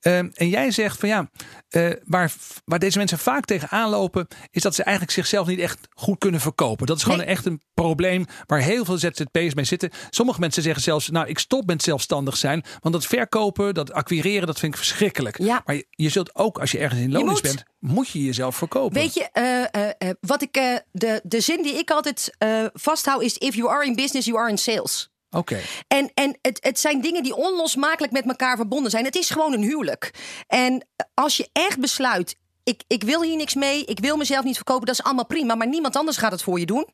Ehm, 0.00 0.28
en 0.34 0.48
jij 0.48 0.70
zegt 0.70 0.98
van 0.98 1.08
ja, 1.08 1.30
eh, 1.68 1.90
waar, 2.04 2.32
waar 2.64 2.78
deze 2.78 2.98
mensen 2.98 3.18
vaak 3.18 3.44
tegenaan 3.44 3.90
lopen, 3.90 4.26
is 4.50 4.62
dat 4.62 4.74
ze 4.74 4.82
eigenlijk 4.82 5.16
zichzelf 5.16 5.46
niet 5.46 5.58
echt 5.58 5.78
goed 5.94 6.18
kunnen 6.18 6.40
verkopen. 6.40 6.86
Dat 6.86 6.96
is 6.96 7.02
gewoon 7.02 7.18
Nee. 7.18 7.26
echt 7.26 7.46
een 7.48 7.62
probleem 7.74 8.24
waar 8.46 8.60
heel 8.60 8.84
veel 8.84 8.98
ZZP'ers 8.98 9.54
mee 9.54 9.64
zitten. 9.64 9.90
Sommige 10.10 10.40
mensen 10.40 10.62
zeggen 10.62 10.82
zelfs, 10.82 11.08
nou 11.08 11.28
ik 11.28 11.38
stop 11.38 11.66
met 11.66 11.82
zelfstandig 11.82 12.36
zijn, 12.36 12.64
want 12.80 12.94
dat 12.94 13.06
verkopen, 13.06 13.74
dat 13.74 13.92
acquireren, 13.92 14.46
dat 14.46 14.58
vind 14.58 14.72
ik 14.72 14.78
verschrikkelijk. 14.78 15.38
Ja. 15.38 15.62
Maar 15.64 15.74
je, 15.74 15.86
je 15.90 16.08
zult 16.08 16.34
ook, 16.34 16.58
als 16.58 16.70
je 16.70 16.78
ergens 16.78 17.00
in 17.00 17.10
moet. 17.10 17.42
bent, 17.42 17.64
moet 17.78 18.08
je 18.08 18.24
jezelf 18.24 18.56
verkopen. 18.56 19.00
Weet 19.00 19.14
je, 19.14 19.28
eh, 19.32 19.62
eh, 19.62 19.90
eh, 19.98 20.10
wat 20.20 20.42
ik, 20.42 20.52
de, 20.92 21.20
de 21.24 21.40
zin 21.40 21.62
die 21.62 21.78
ik 21.78 21.90
altijd 21.90 22.36
vasthoud 22.72 23.22
is: 23.22 23.38
if 23.38 23.54
you 23.54 23.70
are 23.70 23.84
in 23.84 23.94
business, 23.94 24.26
you 24.26 24.38
are 24.38 24.50
in 24.50 24.58
sales. 24.58 25.10
Oké. 25.30 25.60
En, 25.88 26.10
en 26.14 26.38
het, 26.40 26.58
het 26.62 26.80
zijn 26.80 27.00
dingen 27.00 27.22
die 27.22 27.34
onlosmakelijk 27.34 28.12
met 28.12 28.24
elkaar 28.24 28.56
verbonden 28.56 28.90
zijn. 28.90 29.04
Het 29.04 29.16
is 29.16 29.30
gewoon 29.30 29.52
een 29.52 29.62
huwelijk. 29.62 30.10
En 30.46 30.86
als 31.14 31.36
je 31.36 31.48
echt 31.52 31.80
besluit. 31.80 32.36
Ik, 32.68 32.82
ik 32.86 33.02
wil 33.02 33.22
hier 33.22 33.36
niks 33.36 33.54
mee. 33.54 33.84
Ik 33.84 33.98
wil 34.00 34.16
mezelf 34.16 34.44
niet 34.44 34.56
verkopen. 34.56 34.86
Dat 34.86 34.94
is 34.98 35.02
allemaal 35.04 35.26
prima. 35.26 35.54
Maar 35.54 35.68
niemand 35.68 35.96
anders 35.96 36.16
gaat 36.16 36.32
het 36.32 36.42
voor 36.42 36.58
je 36.60 36.66
doen. 36.66 36.86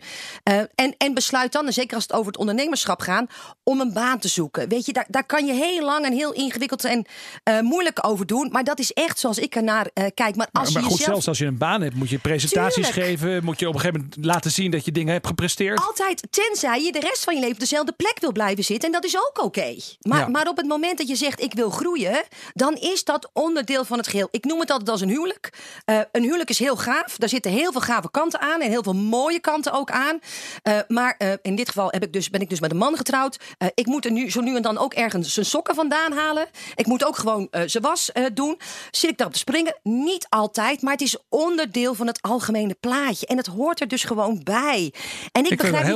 Eh, 0.42 0.58
en, 0.74 0.94
en 0.98 1.14
besluit 1.14 1.52
dan, 1.52 1.66
en 1.66 1.72
zeker 1.72 1.94
als 1.94 2.02
het 2.02 2.12
over 2.12 2.26
het 2.26 2.36
ondernemerschap 2.36 3.00
gaat, 3.00 3.30
om 3.62 3.80
een 3.80 3.92
baan 3.92 4.18
te 4.18 4.28
zoeken. 4.28 4.68
Weet 4.68 4.86
je, 4.86 4.92
daar, 4.92 5.06
daar 5.08 5.24
kan 5.24 5.46
je 5.46 5.52
heel 5.52 5.84
lang 5.84 6.04
en 6.04 6.12
heel 6.12 6.32
ingewikkeld 6.32 6.84
en 6.84 7.04
eh, 7.42 7.60
moeilijk 7.60 8.06
over 8.06 8.26
doen. 8.26 8.48
Maar 8.52 8.64
dat 8.64 8.78
is 8.78 8.92
echt 8.92 9.18
zoals 9.18 9.38
ik 9.38 9.54
ernaar 9.54 9.90
eh 9.94 10.04
kijk. 10.14 10.36
Maar 10.36 10.48
als 10.52 10.64
Maar, 10.64 10.72
maar 10.72 10.82
je 10.82 10.88
goed, 10.88 10.98
jezelf... 10.98 11.10
zelfs 11.10 11.28
als 11.28 11.38
je 11.38 11.46
een 11.46 11.58
baan 11.58 11.80
hebt, 11.82 11.94
moet 11.94 12.10
je 12.10 12.18
presentaties 12.18 12.86
Tuurlijk. 12.88 13.06
geven. 13.06 13.44
Moet 13.44 13.58
je 13.58 13.68
op 13.68 13.74
een 13.74 13.80
gegeven 13.80 14.00
moment 14.00 14.24
laten 14.26 14.50
zien 14.50 14.70
dat 14.70 14.84
je 14.84 14.92
dingen 14.92 15.12
hebt 15.12 15.26
gepresteerd. 15.26 15.80
Altijd, 15.86 16.26
tenzij 16.30 16.82
je 16.82 16.92
de 16.92 17.00
rest 17.00 17.24
van 17.24 17.34
je 17.34 17.40
leven 17.40 17.54
op 17.54 17.60
dezelfde 17.60 17.92
plek 17.92 18.16
wil 18.20 18.32
blijven 18.32 18.64
zitten. 18.64 18.88
En 18.88 18.94
dat 18.94 19.04
is 19.04 19.16
ook 19.16 19.44
oké. 19.44 19.76
Maar, 20.00 20.18
Ja. 20.18 20.28
maar 20.28 20.48
op 20.48 20.56
het 20.56 20.66
moment 20.66 20.98
dat 20.98 21.08
je 21.08 21.16
zegt 21.16 21.42
ik 21.42 21.54
wil 21.54 21.70
groeien, 21.70 22.22
dan 22.52 22.74
is 22.74 23.04
dat 23.04 23.30
onderdeel 23.32 23.84
van 23.84 23.98
het 23.98 24.08
geheel. 24.08 24.28
Ik 24.30 24.44
noem 24.44 24.60
het 24.60 24.70
altijd 24.70 24.90
als 24.90 25.00
een 25.00 25.08
huwelijk. 25.08 25.52
Eh, 25.84 25.98
een 26.12 26.22
huwelijk 26.22 26.50
is 26.50 26.58
heel 26.58 26.76
gaaf. 26.76 27.16
Daar 27.16 27.28
zitten 27.28 27.50
heel 27.52 27.72
veel 27.72 27.80
gave 27.80 28.10
kanten 28.10 28.40
aan 28.40 28.60
en 28.60 28.70
heel 28.70 28.82
veel 28.82 28.94
mooie 28.94 29.40
kanten 29.40 29.72
ook 29.72 29.90
aan. 29.90 30.18
Eh, 30.62 30.78
maar 30.88 31.14
eh, 31.18 31.32
in 31.42 31.56
dit 31.56 31.68
geval 31.68 31.88
heb 31.90 32.02
ik 32.02 32.12
dus, 32.12 32.30
ben 32.30 32.40
ik 32.40 32.48
dus 32.50 32.60
met 32.60 32.70
een 32.70 32.76
man 32.76 32.96
getrouwd. 32.96 33.36
Ik 33.74 33.86
moet 33.86 34.04
er 34.04 34.10
nu 34.10 34.30
zo 34.30 34.40
nu 34.40 34.56
en 34.56 34.62
dan 34.62 34.78
ook 34.78 34.94
ergens 34.94 35.32
zijn 35.34 35.46
sokken 35.46 35.74
vandaan 35.74 36.12
halen. 36.12 36.46
Ik 36.74 36.86
moet 36.86 37.04
ook 37.04 37.16
gewoon 37.16 37.48
zijn 37.66 37.82
was 37.82 38.10
doen. 38.34 38.58
Zit 38.90 39.10
ik 39.10 39.16
daarop 39.16 39.34
te 39.34 39.40
springen? 39.40 39.76
Niet 39.82 40.26
altijd, 40.28 40.82
maar 40.82 40.92
het 40.92 41.00
is 41.02 41.16
onderdeel 41.28 41.94
van 41.94 42.06
het 42.06 42.22
algemene 42.22 42.76
plaatje. 42.80 43.26
En 43.26 43.36
het 43.36 43.46
hoort 43.46 43.80
er 43.80 43.88
dus 43.88 44.04
gewoon 44.04 44.40
bij. 44.42 44.92
En 45.32 45.44
ik, 45.44 45.52
begrijp 45.56 45.86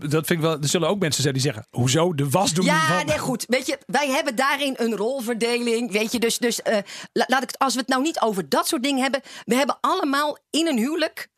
niet- 0.00 0.10
dat 0.10 0.26
vind 0.26 0.30
ik 0.30 0.40
wel. 0.40 0.52
Er 0.60 0.68
zullen 0.68 0.88
ook 0.88 0.98
mensen 0.98 1.22
zijn 1.22 1.34
die 1.34 1.42
zeggen: 1.42 1.66
hoezo 1.70 2.14
de 2.14 2.28
was 2.30 2.52
doen? 2.52 2.64
Ja, 2.64 3.02
nee, 3.02 3.18
goed. 3.18 3.44
Weet 3.48 3.66
je, 3.66 3.78
wij 3.86 4.08
hebben 4.08 4.36
daarin 4.36 4.74
een 4.76 4.96
rolverdeling. 4.96 5.92
Weet 5.92 6.12
je, 6.12 6.18
dus, 6.18 6.38
dus 6.38 6.60
la- 7.12 7.24
laat 7.26 7.42
ik 7.42 7.48
het, 7.48 7.58
als 7.58 7.74
we 7.74 7.80
het 7.80 7.88
nou 7.88 8.02
niet 8.02 8.20
over 8.20 8.48
dat 8.48 8.68
soort 8.68 8.82
dingen 8.82 9.02
hebben. 9.02 9.15
We 9.44 9.54
hebben 9.54 9.78
allemaal 9.80 10.38
in 10.50 10.66
een 10.66 10.78
huwelijk 10.78 11.28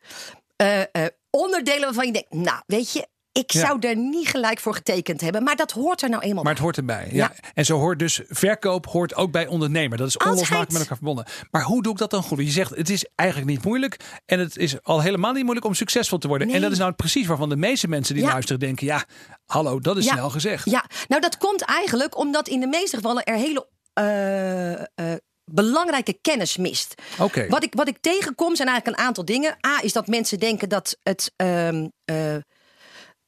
eh, 0.55 0.79
eh, 0.81 0.87
onderdelen 1.29 1.81
waarvan 1.81 2.05
je 2.05 2.11
denkt, 2.11 2.33
nou, 2.33 2.61
weet 2.65 2.91
je, 2.91 3.07
ik 3.31 3.51
Ja. 3.51 3.65
zou 3.65 3.79
er 3.87 3.95
niet 3.95 4.27
gelijk 4.27 4.59
voor 4.59 4.73
getekend 4.73 5.21
hebben. 5.21 5.43
Maar 5.43 5.55
dat 5.55 5.71
hoort 5.71 6.01
er 6.01 6.09
nou 6.09 6.23
eenmaal 6.23 6.43
Maar 6.43 6.53
het 6.53 6.61
hoort 6.61 6.77
erbij. 6.77 7.07
Ja. 7.11 7.31
Ja. 7.41 7.49
En 7.53 7.65
zo 7.65 7.77
hoort 7.77 7.99
dus 7.99 8.21
verkoop 8.27 8.85
hoort 8.85 9.15
ook 9.15 9.31
bij 9.31 9.47
ondernemer. 9.47 9.97
Dat 9.97 10.07
is 10.07 10.17
onlosmakelijk 10.17 10.71
met 10.71 10.81
elkaar 10.81 10.95
verbonden. 10.97 11.25
Maar 11.51 11.61
hoe 11.63 11.83
doe 11.83 11.91
ik 11.91 11.97
dat 11.97 12.09
dan 12.11 12.23
goed? 12.23 12.37
Je 12.37 12.49
zegt 12.49 12.75
het 12.75 12.89
is 12.89 13.05
eigenlijk 13.15 13.49
niet 13.49 13.63
moeilijk. 13.63 13.99
En 14.25 14.39
het 14.39 14.57
is 14.57 14.83
al 14.83 15.01
helemaal 15.01 15.31
niet 15.33 15.43
moeilijk 15.43 15.65
om 15.65 15.73
succesvol 15.73 16.17
te 16.17 16.27
worden. 16.27 16.47
Nee. 16.47 16.55
En 16.55 16.61
dat 16.61 16.71
is 16.71 16.77
nou 16.77 16.91
precies 16.91 17.27
waarvan 17.27 17.49
de 17.49 17.55
meeste 17.55 17.87
mensen 17.87 18.15
die 18.15 18.23
Ja. 18.23 18.29
luisteren 18.31 18.59
denken: 18.59 18.85
ja, 18.87 19.03
hallo, 19.45 19.79
dat 19.79 19.97
is 19.97 20.07
snel 20.07 20.29
gezegd. 20.29 20.69
Ja, 20.69 20.85
nou 21.07 21.21
dat 21.21 21.37
komt 21.37 21.61
eigenlijk 21.61 22.17
omdat 22.17 22.47
in 22.47 22.59
de 22.59 22.67
meeste 22.67 22.95
gevallen 22.95 23.23
er 23.23 23.35
hele 23.35 23.67
eh, 23.93 25.13
belangrijke 25.53 26.17
kennis 26.21 26.57
mist. 26.57 26.93
Oké. 27.19 27.47
Wat, 27.47 27.63
ik, 27.63 27.73
wat 27.73 27.87
ik 27.87 27.97
tegenkom 28.01 28.55
zijn 28.55 28.67
eigenlijk 28.67 28.97
een 28.99 29.05
aantal 29.05 29.25
dingen. 29.25 29.57
A 29.67 29.81
is 29.81 29.93
dat 29.93 30.07
mensen 30.07 30.39
denken 30.39 30.69
dat 30.69 30.97
het 31.03 31.31
ehm, 31.35 31.87
eh, 32.05 32.35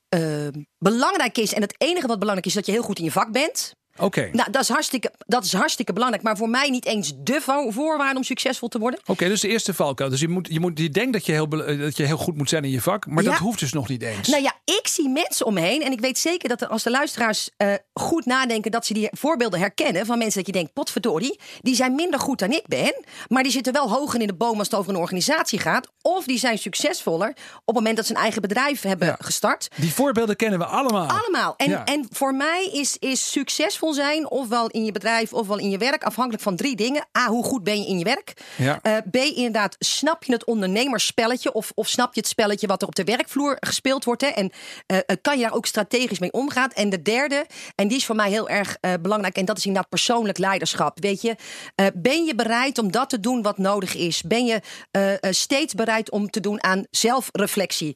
ehm, 0.09 0.61
belangrijk 0.77 1.37
is. 1.37 1.53
En 1.53 1.61
het 1.61 1.75
enige 1.77 2.07
wat 2.07 2.19
belangrijk 2.19 2.47
is, 2.47 2.53
dat 2.53 2.65
je 2.65 2.71
heel 2.71 2.81
goed 2.81 2.97
in 2.97 3.03
je 3.03 3.11
vak 3.11 3.31
bent. 3.31 3.73
Oké. 3.97 4.29
Nou, 4.31 4.51
dat 4.51 4.61
is, 4.61 4.69
hartstikke, 4.69 5.11
dat 5.27 5.43
is 5.45 5.53
hartstikke 5.53 5.93
belangrijk. 5.93 6.23
Maar 6.23 6.37
voor 6.37 6.49
mij 6.49 6.69
niet 6.69 6.85
eens 6.85 7.13
de 7.17 7.41
vo- 7.41 7.71
voorwaarde 7.71 8.17
om 8.17 8.23
succesvol 8.23 8.67
te 8.67 8.79
worden. 8.79 8.99
Oké, 9.05 9.27
dus 9.27 9.41
de 9.41 9.47
eerste 9.47 9.73
valkuil. 9.73 10.09
Dus 10.09 10.19
je, 10.19 10.27
moet, 10.27 10.47
je, 10.51 10.59
moet, 10.59 10.79
je 10.79 10.89
denkt 10.89 11.13
dat 11.13 11.25
je, 11.25 11.31
heel, 11.31 11.49
dat 11.49 11.97
je 11.97 12.03
heel 12.05 12.17
goed 12.17 12.37
moet 12.37 12.49
zijn 12.49 12.63
in 12.63 12.69
je 12.69 12.81
vak, 12.81 13.05
maar 13.05 13.23
dat 13.23 13.33
hoeft 13.37 13.59
dus 13.59 13.73
nog 13.73 13.87
niet 13.87 14.01
eens. 14.01 14.27
Nou 14.27 14.43
ja, 14.43 14.53
ik 14.65 14.87
zie 14.87 15.09
mensen 15.09 15.45
omheen. 15.45 15.81
En 15.81 15.91
ik 15.91 15.99
weet 15.99 16.17
zeker 16.17 16.49
dat 16.49 16.61
er, 16.61 16.67
als 16.67 16.83
de 16.83 16.89
luisteraars 16.89 17.49
eh, 17.57 17.73
goed 17.93 18.25
nadenken... 18.25 18.71
dat 18.71 18.85
ze 18.85 18.93
die 18.93 19.07
voorbeelden 19.11 19.59
herkennen 19.59 20.05
van 20.05 20.17
mensen 20.17 20.37
dat 20.37 20.45
je 20.47 20.51
denkt... 20.53 20.73
potverdorie, 20.73 21.39
die 21.61 21.75
zijn 21.75 21.95
minder 21.95 22.19
goed 22.19 22.39
dan 22.39 22.51
ik 22.51 22.63
ben. 22.67 22.93
Maar 23.27 23.43
die 23.43 23.51
zitten 23.51 23.73
wel 23.73 23.89
hoger 23.89 24.21
in 24.21 24.27
de 24.27 24.33
boom 24.33 24.57
als 24.57 24.67
het 24.69 24.79
over 24.79 24.93
een 24.93 24.99
organisatie 24.99 25.59
gaat. 25.59 25.87
Of 26.01 26.25
die 26.25 26.37
zijn 26.39 26.57
succesvoller 26.57 27.29
op 27.29 27.35
het 27.65 27.75
moment 27.75 27.95
dat 27.95 28.05
ze 28.05 28.13
een 28.15 28.21
eigen 28.21 28.41
bedrijf 28.41 28.81
hebben 28.81 29.07
Ja. 29.07 29.15
gestart. 29.19 29.67
Die 29.75 29.93
voorbeelden 29.93 30.35
kennen 30.35 30.59
we 30.59 30.65
allemaal. 30.65 31.07
Allemaal. 31.07 31.53
En, 31.57 31.69
Ja. 31.69 31.85
en 31.85 32.07
voor 32.11 32.35
mij 32.35 32.69
is, 32.73 32.97
is 32.99 33.31
succesvol 33.31 33.80
zijn, 33.89 34.29
ofwel 34.29 34.67
in 34.67 34.85
je 34.85 34.91
bedrijf 34.91 35.33
ofwel 35.33 35.57
in 35.57 35.69
je 35.69 35.77
werk, 35.77 36.03
afhankelijk 36.03 36.43
van 36.43 36.55
drie 36.55 36.75
dingen. 36.75 37.05
A, 37.17 37.27
hoe 37.27 37.43
goed 37.43 37.63
ben 37.63 37.79
je 37.79 37.87
in 37.87 37.97
je 37.97 38.03
werk? 38.03 38.33
Ja. 38.57 38.79
Eh, 38.81 38.97
B, 39.11 39.15
inderdaad, 39.15 39.75
snap 39.79 40.23
je 40.23 40.33
het 40.33 40.45
ondernemersspelletje 40.45 41.53
of, 41.53 41.71
of 41.75 41.87
snap 41.87 42.13
je 42.13 42.19
het 42.19 42.29
spelletje 42.29 42.67
wat 42.67 42.81
er 42.81 42.87
op 42.87 42.95
de 42.95 43.03
werkvloer 43.03 43.57
gespeeld 43.59 44.03
wordt? 44.03 44.21
Hè? 44.21 44.27
En 44.27 44.51
eh, 44.85 44.97
eh, 44.97 45.03
kan 45.21 45.37
je 45.37 45.43
daar 45.43 45.53
ook 45.53 45.65
strategisch 45.65 46.19
mee 46.19 46.31
omgaan? 46.31 46.69
En 46.69 46.89
de 46.89 47.01
derde, 47.01 47.45
en 47.75 47.87
die 47.87 47.97
is 47.97 48.05
voor 48.05 48.15
mij 48.15 48.29
heel 48.29 48.49
erg 48.49 48.77
belangrijk, 49.01 49.35
en 49.35 49.45
dat 49.45 49.57
is 49.57 49.65
inderdaad 49.65 49.89
persoonlijk 49.89 50.37
leiderschap. 50.37 50.99
Weet 50.99 51.21
je, 51.21 51.35
ben 51.93 52.25
je 52.25 52.35
bereid 52.35 52.77
om 52.77 52.91
dat 52.91 53.09
te 53.09 53.19
doen 53.19 53.41
wat 53.41 53.57
nodig 53.57 53.95
is? 53.95 54.21
Ben 54.21 54.45
je 54.45 54.61
steeds 55.29 55.73
bereid 55.73 56.11
om 56.11 56.29
te 56.29 56.39
doen 56.39 56.63
aan 56.63 56.85
zelfreflectie? 56.89 57.95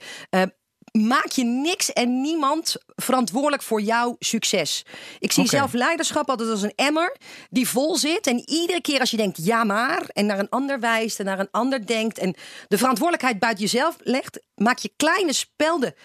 Maak 0.96 1.32
je 1.32 1.44
niks 1.44 1.94
en 1.94 2.22
niemand 2.22 2.76
verantwoordelijk 2.96 3.62
voor 3.62 3.82
jouw 3.82 4.16
succes. 4.20 4.86
Ik 5.20 5.32
zie 5.32 5.48
zelf 5.48 5.74
leiderschap 5.74 6.30
altijd 6.30 6.50
als 6.50 6.62
een 6.62 6.74
emmer 6.76 7.18
die 7.50 7.68
vol 7.68 7.98
zit. 7.98 8.28
En 8.28 8.50
iedere 8.50 8.82
keer 8.82 9.00
als 9.00 9.12
je 9.12 9.18
denkt 9.18 9.46
ja 9.46 9.64
maar 9.64 10.06
en 10.08 10.26
naar 10.26 10.40
een 10.40 10.50
ander 10.50 10.80
wijst 10.80 11.20
en 11.20 11.26
naar 11.26 11.40
een 11.40 11.52
ander 11.52 11.86
denkt 11.86 12.18
en 12.18 12.36
de 12.68 12.78
verantwoordelijkheid 12.78 13.40
buiten 13.40 13.64
jezelf 13.64 13.96
legt, 14.00 14.40
maak 14.56 14.78
je 14.78 14.92
kleine 14.96 15.34
spelden 15.34 15.96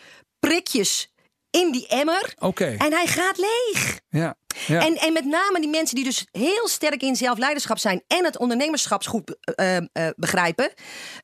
prikjes 0.40 1.12
in 1.50 1.72
die 1.72 1.86
emmer 1.86 2.34
en 2.78 2.92
hij 2.92 3.06
gaat 3.06 3.38
leeg. 3.38 4.00
Ja. 4.08 4.36
En, 4.68 4.96
en 4.96 5.12
met 5.12 5.24
name 5.24 5.60
die 5.60 5.68
mensen 5.68 5.94
die 5.94 6.04
dus 6.04 6.26
heel 6.32 6.68
sterk 6.68 7.02
in 7.02 7.16
zelfleiderschap 7.16 7.78
zijn 7.78 8.02
en 8.06 8.24
het 8.24 8.38
ondernemerschap 8.38 9.06
goed 9.06 9.36
eh, 9.42 9.76
eh, 9.76 9.82
begrijpen. 10.16 10.72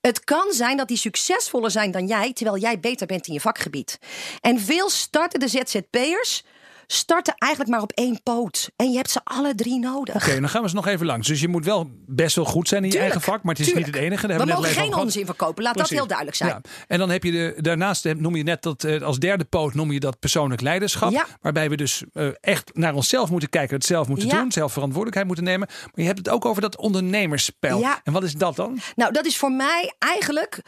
Het 0.00 0.24
kan 0.24 0.52
zijn 0.52 0.76
dat 0.76 0.88
die 0.88 0.96
succesvoller 0.96 1.70
zijn 1.70 1.90
dan 1.90 2.06
jij, 2.06 2.32
terwijl 2.32 2.58
jij 2.58 2.80
beter 2.80 3.06
bent 3.06 3.26
in 3.26 3.32
je 3.32 3.40
vakgebied. 3.40 3.98
En 4.40 4.60
veel 4.60 4.90
startende 4.90 5.48
ZZP'ers 5.48 6.44
starten 6.86 7.34
eigenlijk 7.38 7.72
maar 7.72 7.82
op 7.82 7.92
één 7.92 8.22
poot. 8.22 8.70
En 8.76 8.90
je 8.90 8.96
hebt 8.96 9.10
ze 9.10 9.20
alle 9.24 9.54
drie 9.54 9.78
nodig. 9.78 10.14
Oké, 10.14 10.40
dan 10.40 10.48
gaan 10.48 10.60
we 10.60 10.66
eens 10.66 10.76
nog 10.76 10.86
even 10.86 11.06
langs. 11.06 11.28
Dus 11.28 11.40
je 11.40 11.48
moet 11.48 11.64
wel 11.64 11.90
best 12.06 12.36
wel 12.36 12.44
goed 12.44 12.68
zijn 12.68 12.84
in 12.84 12.90
je 12.90 12.98
eigen 12.98 13.20
vak, 13.20 13.42
maar 13.42 13.54
het 13.54 13.60
is 13.62 13.66
tuurlijk. 13.66 13.86
niet 13.86 13.94
het 13.94 14.04
enige. 14.04 14.26
Daar 14.26 14.38
We 14.38 14.44
mogen 14.44 14.64
geen 14.70 14.94
onzin 14.94 15.26
verkopen, 15.26 15.62
laat 15.62 15.76
dat 15.76 15.88
heel 15.88 16.06
duidelijk 16.06 16.36
zijn. 16.36 16.50
Ja. 16.50 16.60
En 16.86 16.98
dan 16.98 17.10
heb 17.10 17.22
je 17.24 17.30
de, 17.30 17.54
daarnaast 17.56 18.06
eh, 18.06 18.14
noem 18.14 18.36
je 18.36 18.42
net 18.42 18.62
dat 18.62 18.84
eh, 18.84 19.02
als 19.02 19.18
derde 19.18 19.44
poot 19.44 19.74
noem 19.74 19.92
je 19.92 20.00
dat 20.00 20.18
persoonlijk 20.18 20.60
leiderschap. 20.60 21.10
Ja. 21.10 21.26
Waarbij 21.40 21.68
we 21.70 21.76
dus 21.76 22.02
eh, 22.12 22.28
echt 22.40 22.70
naar 22.74 22.94
onszelf 22.94 23.30
moeten 23.30 23.48
kijken, 23.48 23.76
het 23.76 23.84
zelf 23.84 24.08
moeten 24.08 24.28
Ja. 24.28 24.40
doen, 24.40 24.52
zelf 24.52 24.72
verantwoordelijkheid 24.72 25.26
moeten 25.26 25.44
nemen. 25.44 25.68
Maar 25.68 25.90
je 25.94 26.04
hebt 26.04 26.18
het 26.18 26.28
ook 26.28 26.44
over 26.44 26.62
dat 26.62 26.76
ondernemersspel. 26.76 27.78
Ja. 27.78 28.00
En 28.04 28.12
wat 28.12 28.22
is 28.22 28.32
dat 28.32 28.56
dan? 28.56 28.78
Nou, 28.94 29.12
dat 29.12 29.26
is 29.26 29.36
voor 29.36 29.52
mij 29.52 29.94
eigenlijk 29.98 30.60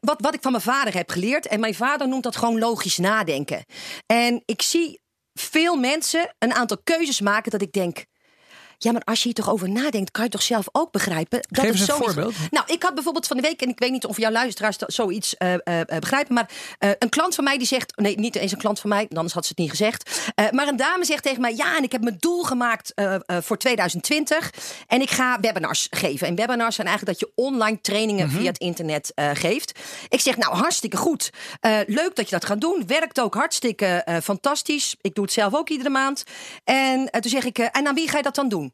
wat, 0.00 0.20
wat 0.20 0.34
ik 0.34 0.42
van 0.42 0.50
mijn 0.52 0.64
vader 0.64 0.94
heb 0.94 1.10
geleerd. 1.10 1.46
En 1.46 1.60
mijn 1.60 1.74
vader 1.74 2.08
noemt 2.08 2.22
dat 2.22 2.36
gewoon 2.36 2.58
logisch 2.58 2.98
nadenken. 2.98 3.64
En 4.06 4.42
ik 4.44 4.62
zie 4.62 5.00
veel 5.34 5.76
mensen 5.76 6.34
een 6.38 6.54
aantal 6.54 6.78
keuzes 6.84 7.20
maken 7.20 7.50
dat 7.50 7.62
ik 7.62 7.72
denk. 7.72 8.04
Ja, 8.82 8.92
maar 8.92 9.02
als 9.04 9.18
je 9.18 9.24
hier 9.24 9.34
toch 9.34 9.50
over 9.50 9.70
nadenkt, 9.70 10.10
kan 10.10 10.24
je 10.24 10.30
toch 10.30 10.42
zelf 10.42 10.68
ook 10.72 10.92
begrijpen 10.92 11.40
dat 11.48 11.64
Geef 11.64 11.70
eens 11.70 11.88
een 11.88 11.94
voorbeeld. 11.94 12.34
Nou, 12.50 12.64
ik 12.66 12.82
had 12.82 12.94
bijvoorbeeld 12.94 13.26
van 13.26 13.36
de 13.36 13.42
week, 13.42 13.62
en 13.62 13.68
ik 13.68 13.78
weet 13.78 13.90
niet 13.90 14.06
of 14.06 14.16
jouw 14.16 14.30
luisteraars 14.30 14.76
zoiets 14.76 15.36
eh, 15.36 15.54
begrijpen, 15.98 16.34
maar 16.34 16.50
een 16.98 17.08
klant 17.08 17.34
van 17.34 17.44
mij 17.44 17.58
die 17.58 17.66
zegt, 17.66 17.96
nee, 17.96 18.18
niet 18.18 18.36
eens 18.36 18.52
een 18.52 18.58
klant 18.58 18.80
van 18.80 18.90
mij, 18.90 19.06
anders 19.08 19.34
had 19.34 19.42
ze 19.44 19.48
het 19.48 19.58
niet 19.58 19.70
gezegd, 19.70 20.30
maar 20.50 20.68
een 20.68 20.76
dame 20.76 21.04
zegt 21.04 21.22
tegen 21.22 21.40
mij, 21.40 21.54
ja, 21.56 21.76
en 21.76 21.82
ik 21.82 21.92
heb 21.92 22.02
mijn 22.02 22.16
doel 22.18 22.42
gemaakt 22.42 22.92
voor 23.26 23.56
2020 23.58 24.50
en 24.86 25.00
ik 25.00 25.10
ga 25.10 25.40
webinars 25.40 25.86
geven. 25.90 26.26
En 26.26 26.34
webinars 26.34 26.74
zijn 26.74 26.86
eigenlijk 26.86 27.18
dat 27.18 27.28
je 27.28 27.42
online 27.44 27.80
trainingen 27.80 28.26
Mhm. 28.26 28.36
via 28.36 28.46
het 28.46 28.58
internet 28.58 29.12
geeft. 29.32 29.78
Ik 30.08 30.20
zeg, 30.20 30.36
nou, 30.36 30.54
hartstikke 30.56 30.96
goed. 30.96 31.30
Leuk 31.86 32.16
dat 32.16 32.24
je 32.24 32.30
dat 32.30 32.44
gaat 32.44 32.60
doen. 32.60 32.82
Werkt 32.86 33.20
ook 33.20 33.34
hartstikke 33.34 34.04
fantastisch. 34.22 34.96
Ik 35.00 35.14
doe 35.14 35.24
het 35.24 35.32
zelf 35.32 35.54
ook 35.54 35.68
iedere 35.68 35.90
maand. 35.90 36.24
En 36.64 37.10
toen 37.10 37.30
zeg 37.30 37.44
ik, 37.44 37.58
en 37.58 37.86
aan 37.86 37.94
wie 37.94 38.08
ga 38.08 38.16
je 38.16 38.22
dat 38.22 38.34
dan 38.34 38.48
doen? 38.48 38.69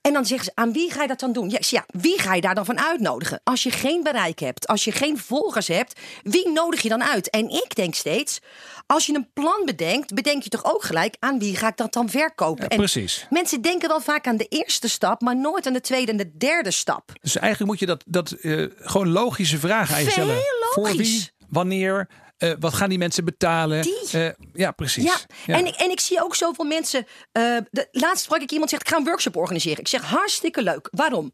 En 0.00 0.14
dan 0.14 0.26
zeggen 0.26 0.46
ze, 0.46 0.52
aan 0.54 0.72
wie 0.72 0.90
ga 0.90 1.02
je 1.02 1.08
dat 1.08 1.20
dan 1.20 1.32
doen? 1.32 1.52
Ja, 1.58 1.86
wie 1.86 2.20
ga 2.20 2.34
je 2.34 2.40
daar 2.40 2.54
dan 2.54 2.64
van 2.64 2.80
uitnodigen? 2.80 3.40
Als 3.44 3.62
je 3.62 3.70
geen 3.70 4.02
bereik 4.02 4.38
hebt, 4.38 4.66
als 4.66 4.84
je 4.84 4.92
geen 4.92 5.18
volgers 5.18 5.68
hebt, 5.68 6.00
wie 6.22 6.48
nodig 6.48 6.80
je 6.80 6.88
dan 6.88 7.02
uit? 7.02 7.30
En 7.30 7.48
ik 7.48 7.74
denk 7.74 7.94
steeds, 7.94 8.40
als 8.86 9.06
je 9.06 9.14
een 9.14 9.28
plan 9.32 9.62
bedenkt, 9.64 10.14
bedenk 10.14 10.42
je 10.42 10.48
toch 10.48 10.64
ook 10.64 10.82
gelijk 10.82 11.16
aan 11.18 11.38
wie 11.38 11.56
ga 11.56 11.68
ik 11.68 11.76
dat 11.76 11.92
dan 11.92 12.10
verkopen? 12.10 12.62
Ja, 12.62 12.68
en 12.68 12.76
precies. 12.76 13.26
Mensen 13.30 13.60
denken 13.60 13.88
wel 13.88 14.00
vaak 14.00 14.26
aan 14.26 14.36
de 14.36 14.46
eerste 14.48 14.88
stap, 14.88 15.20
maar 15.20 15.36
nooit 15.36 15.66
aan 15.66 15.72
de 15.72 15.80
tweede 15.80 16.10
en 16.10 16.16
de 16.16 16.36
derde 16.36 16.70
stap. 16.70 17.12
Dus 17.20 17.36
eigenlijk 17.36 17.70
moet 17.70 17.80
je 17.80 17.86
dat, 17.86 18.02
dat 18.06 18.30
eh, 18.30 18.66
gewoon 18.78 19.08
logische 19.08 19.58
vragen 19.58 19.94
aan 19.94 20.04
je 20.04 20.10
stellen. 20.10 20.36
Voor 20.72 20.96
wie, 20.96 21.30
wanneer, 21.48 22.08
eh, 22.38 22.52
wat 22.60 22.74
gaan 22.74 22.88
die 22.88 22.98
mensen 22.98 23.24
betalen? 23.24 23.82
Die. 23.82 24.08
Eh, 24.12 24.28
ja, 24.52 24.70
precies. 24.70 25.04
Ja, 25.04 25.54
En, 25.54 25.66
ik, 25.66 25.74
en 25.74 25.90
ik 25.90 26.00
zie 26.00 26.22
ook 26.24 26.34
zoveel 26.34 26.64
mensen. 26.64 27.06
eh, 27.32 27.56
de, 27.70 27.88
laatst 27.92 28.24
sprak 28.24 28.40
ik 28.40 28.50
iemand 28.50 28.70
zegt: 28.70 28.82
Ik 28.82 28.88
ga 28.88 28.96
een 28.96 29.04
workshop 29.04 29.36
organiseren. 29.36 29.78
Ik 29.78 29.88
zeg: 29.88 30.02
Hartstikke 30.02 30.62
leuk. 30.62 30.88
Waarom? 30.90 31.32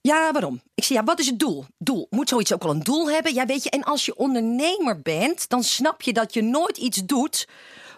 Ja, 0.00 0.32
waarom? 0.32 0.62
Ik 0.74 0.84
zeg: 0.84 0.96
Ja, 0.98 1.04
wat 1.04 1.18
is 1.18 1.26
het 1.26 1.38
doel? 1.38 1.64
Doel. 1.78 2.06
Moet 2.10 2.28
zoiets 2.28 2.52
ook 2.52 2.62
al 2.64 2.70
een 2.70 2.82
doel 2.82 3.10
hebben? 3.10 3.34
Ja, 3.34 3.46
weet 3.46 3.62
je. 3.62 3.70
En 3.70 3.84
als 3.84 4.04
je 4.04 4.16
ondernemer 4.16 5.00
bent, 5.02 5.48
dan 5.48 5.62
snap 5.64 6.02
je 6.02 6.12
dat 6.12 6.34
je 6.34 6.42
nooit 6.42 6.76
iets 6.76 6.98
doet 7.04 7.48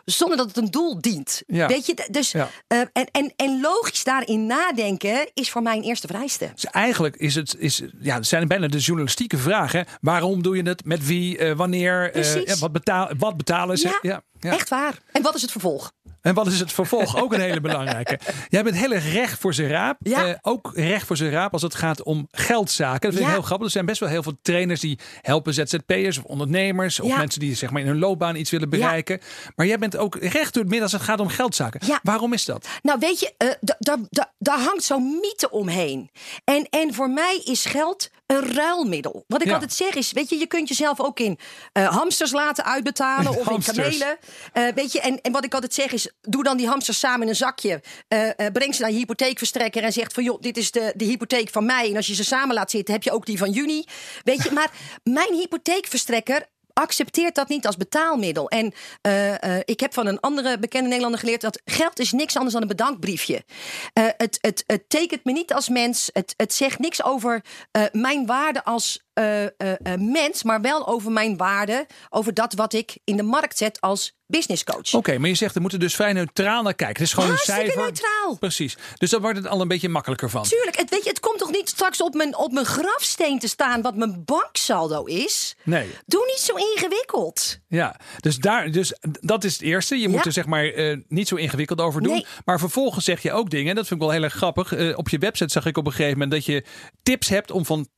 zonder 0.04 0.36
dat 0.36 0.46
het 0.46 0.56
een 0.56 0.70
doel 0.70 1.00
dient. 1.00 1.42
Ja. 1.46 1.66
Weet 1.66 1.86
je? 1.86 2.06
Dus, 2.10 2.30
Ja. 2.32 2.48
eh, 2.66 2.80
en, 2.92 3.06
en, 3.12 3.32
en 3.36 3.60
logisch 3.60 4.04
daarin 4.04 4.46
nadenken 4.46 5.30
is 5.34 5.50
voor 5.50 5.62
mij 5.62 5.76
een 5.76 5.82
eerste 5.82 6.06
vereiste. 6.06 6.50
Dus 6.54 6.64
eigenlijk 6.64 7.16
is 7.16 7.34
het, 7.34 7.54
is, 7.58 7.82
ja, 8.00 8.14
het 8.14 8.26
zijn 8.26 8.48
bijna 8.48 8.68
de 8.68 8.78
journalistieke 8.78 9.36
vragen. 9.38 9.86
Waarom 10.00 10.42
doe 10.42 10.56
je 10.56 10.62
het? 10.62 10.84
Met 10.84 11.06
wie? 11.06 11.38
eh, 11.38 11.56
wanneer? 11.56 12.12
eh, 12.12 12.54
wat, 12.54 12.72
betaal, 12.72 13.10
wat 13.18 13.36
betalen 13.36 13.78
ze? 13.78 13.98
Ja, 14.02 14.22
ja. 14.40 14.50
echt 14.52 14.68
waar. 14.68 14.98
En 15.12 15.22
wat 15.22 15.34
is 15.34 15.42
het 15.42 15.50
vervolg? 15.50 15.92
En 16.22 16.34
wat 16.34 16.46
is 16.46 16.60
het 16.60 16.72
vervolg? 16.72 17.16
Ook 17.22 17.32
een 17.32 17.40
hele 17.40 17.60
belangrijke. 17.60 18.18
Jij 18.48 18.62
bent 18.62 18.76
heel 18.76 18.92
erg 18.92 19.12
recht 19.12 19.38
voor 19.40 19.54
zijn 19.54 19.68
raap. 19.68 19.96
Ja. 20.02 20.26
Eh, 20.26 20.34
ook 20.42 20.70
recht 20.74 21.06
voor 21.06 21.16
zijn 21.16 21.30
raap 21.30 21.52
als 21.52 21.62
het 21.62 21.74
gaat 21.74 22.02
om 22.02 22.28
geldzaken. 22.30 23.00
Dat 23.00 23.12
vind 23.14 23.24
ik 23.26 23.32
heel 23.34 23.42
grappig. 23.42 23.66
Er 23.66 23.72
zijn 23.72 23.86
best 23.86 24.00
wel 24.00 24.08
heel 24.08 24.22
veel 24.22 24.38
trainers 24.42 24.80
die 24.80 24.98
helpen 25.22 25.54
ZZP'ers 25.54 26.18
of 26.18 26.24
ondernemers. 26.24 27.00
Of 27.00 27.08
Ja. 27.08 27.16
mensen 27.16 27.40
die 27.40 27.54
zeg 27.54 27.70
maar, 27.70 27.80
in 27.80 27.86
hun 27.86 27.98
loopbaan 27.98 28.36
iets 28.36 28.50
willen 28.50 28.68
bereiken. 28.70 29.20
Maar 29.56 29.66
jij 29.66 29.78
bent 29.78 29.96
ook 29.96 30.16
recht 30.16 30.52
door 30.54 30.62
het 30.62 30.70
midden 30.70 30.82
als 30.82 30.92
het 30.92 31.02
gaat 31.02 31.20
om 31.20 31.28
geldzaken. 31.28 31.80
Ja. 31.86 32.00
Waarom 32.02 32.32
is 32.32 32.44
dat? 32.44 32.68
Nou, 32.82 32.98
weet 32.98 33.20
je, 33.20 33.32
eh, 33.36 33.48
da- 33.60 33.76
da- 33.78 33.98
da- 34.10 34.32
daar 34.38 34.58
hangt 34.60 34.82
zo'n 34.84 35.18
mythe 35.20 35.50
omheen. 35.50 36.10
En, 36.44 36.66
en 36.70 36.94
voor 36.94 37.10
mij 37.10 37.40
is 37.44 37.64
geld 37.64 38.10
een 38.30 38.52
ruilmiddel. 38.54 39.24
Wat 39.26 39.40
ik 39.40 39.46
Ja. 39.46 39.52
altijd 39.52 39.72
zeg 39.72 39.94
is, 39.94 40.12
weet 40.12 40.28
je, 40.28 40.38
je 40.38 40.46
kunt 40.46 40.68
jezelf 40.68 41.00
ook 41.00 41.20
in 41.20 41.38
eh, 41.72 41.88
hamsters 41.96 42.32
laten 42.32 42.64
uitbetalen 42.64 43.36
of 43.40 43.50
in 43.50 43.62
kamelen. 43.62 44.18
Eh, 44.52 44.64
weet 44.74 44.92
je, 44.92 45.00
en, 45.00 45.20
en 45.20 45.32
wat 45.32 45.44
ik 45.44 45.54
altijd 45.54 45.74
zeg 45.74 45.92
is, 45.92 46.10
doe 46.20 46.42
dan 46.42 46.56
die 46.56 46.68
hamsters 46.68 46.98
samen 46.98 47.22
in 47.22 47.28
een 47.28 47.36
zakje. 47.36 47.80
eh, 48.08 48.46
breng 48.52 48.74
ze 48.74 48.82
naar 48.82 48.90
je 48.90 48.96
hypotheekverstrekker 48.96 49.82
en 49.82 49.92
zegt 49.92 50.12
van, 50.12 50.24
joh, 50.24 50.40
dit 50.40 50.56
is 50.56 50.70
de, 50.70 50.92
de 50.96 51.04
hypotheek 51.04 51.48
van 51.50 51.64
mij. 51.66 51.88
En 51.90 51.96
als 51.96 52.06
je 52.06 52.14
ze 52.14 52.24
samen 52.24 52.54
laat 52.54 52.70
zitten, 52.70 52.94
heb 52.94 53.02
je 53.02 53.12
ook 53.12 53.26
die 53.26 53.38
van 53.38 53.50
juni. 53.50 53.84
Weet 54.24 54.42
je, 54.42 54.50
maar 54.58 54.70
mijn 55.02 55.34
hypotheekverstrekker 55.34 56.46
accepteert 56.80 57.34
dat 57.34 57.48
niet 57.48 57.66
als 57.66 57.76
betaalmiddel. 57.76 58.48
En 58.48 58.72
eh, 59.00 59.42
eh, 59.42 59.62
ik 59.64 59.80
heb 59.80 59.94
van 59.94 60.06
een 60.06 60.20
andere 60.20 60.58
bekende 60.58 60.86
Nederlander 60.86 61.20
geleerd 61.20 61.40
dat 61.40 61.60
geld 61.64 61.98
is 61.98 62.12
niks 62.12 62.34
anders 62.34 62.52
dan 62.52 62.62
een 62.62 62.68
bedankbriefje. 62.68 63.44
Eh, 63.92 64.04
het, 64.16 64.38
het, 64.40 64.64
het 64.66 64.88
tekent 64.88 65.24
me 65.24 65.32
niet 65.32 65.52
als 65.52 65.68
mens. 65.68 66.10
Het, 66.12 66.34
het 66.36 66.54
zegt 66.54 66.78
niks 66.78 67.04
over 67.04 67.44
mijn 67.92 68.26
waarde 68.26 68.64
als 68.64 69.00
eh, 69.20 69.44
eh, 69.44 69.50
eh, 69.82 70.00
mens, 70.00 70.42
maar 70.42 70.60
wel 70.60 70.86
over 70.86 71.12
mijn 71.12 71.36
waarde, 71.36 71.86
over 72.10 72.34
dat 72.34 72.54
wat 72.54 72.72
ik 72.72 72.98
in 73.04 73.16
de 73.16 73.22
markt 73.22 73.58
zet 73.58 73.80
als 73.80 74.18
business 74.26 74.64
coach. 74.64 74.94
Oké, 74.94 75.18
maar 75.18 75.28
je 75.28 75.34
zegt 75.34 75.54
er 75.54 75.60
moeten 75.60 75.80
dus 75.80 75.94
vrij 75.94 76.12
neutraal 76.12 76.62
naar 76.62 76.74
kijken. 76.74 76.96
Het 76.96 77.06
is 77.06 77.12
gewoon 77.12 77.28
Hartstikke 77.28 77.60
een 77.60 77.66
cijfer. 77.66 77.84
neutraal. 77.84 78.36
Precies. 78.38 78.76
Dus 78.98 79.10
dan 79.10 79.20
wordt 79.20 79.36
het 79.36 79.46
al 79.46 79.60
een 79.60 79.68
beetje 79.68 79.88
makkelijker 79.88 80.30
van. 80.30 80.42
Tuurlijk, 80.42 80.76
het, 80.76 80.90
weet 80.90 81.02
je, 81.02 81.08
het 81.08 81.20
komt 81.20 81.38
toch 81.38 81.50
niet 81.50 81.68
straks 81.68 82.02
op 82.02 82.14
mijn, 82.14 82.36
op 82.36 82.52
mijn 82.52 82.66
grafsteen 82.66 83.38
te 83.38 83.48
staan 83.48 83.82
wat 83.82 83.96
mijn 83.96 84.22
banksaldo 84.24 85.04
is? 85.04 85.56
Nee. 85.62 85.90
Doe 86.06 86.24
niet 86.26 86.38
zo 86.38 86.54
ingewikkeld. 86.54 87.58
Ja, 87.68 87.96
dus, 88.20 88.36
daar, 88.36 88.70
dus 88.70 88.94
dat 89.00 89.44
is 89.44 89.52
het 89.52 89.62
eerste. 89.62 89.96
Je 89.98 90.08
moet 90.08 90.18
Ja. 90.18 90.24
er 90.24 90.32
zeg 90.32 90.46
maar 90.46 90.72
niet 91.08 91.28
zo 91.28 91.36
ingewikkeld 91.36 91.80
over 91.80 92.02
doen. 92.02 92.12
Nee. 92.12 92.26
Maar 92.44 92.58
vervolgens 92.58 93.04
zeg 93.04 93.22
je 93.22 93.32
ook 93.32 93.50
dingen. 93.50 93.74
Dat 93.74 93.86
vind 93.86 94.00
ik 94.00 94.06
wel 94.06 94.14
heel 94.16 94.24
erg 94.24 94.34
grappig. 94.34 94.96
Op 94.96 95.08
je 95.08 95.18
website 95.18 95.52
zag 95.52 95.66
ik 95.66 95.76
op 95.76 95.86
een 95.86 95.92
gegeven 95.92 96.18
moment 96.18 96.30
dat 96.30 96.44
je 96.44 96.64
tips 97.02 97.28
hebt 97.28 97.50
om 97.50 97.66
van 97.66 97.88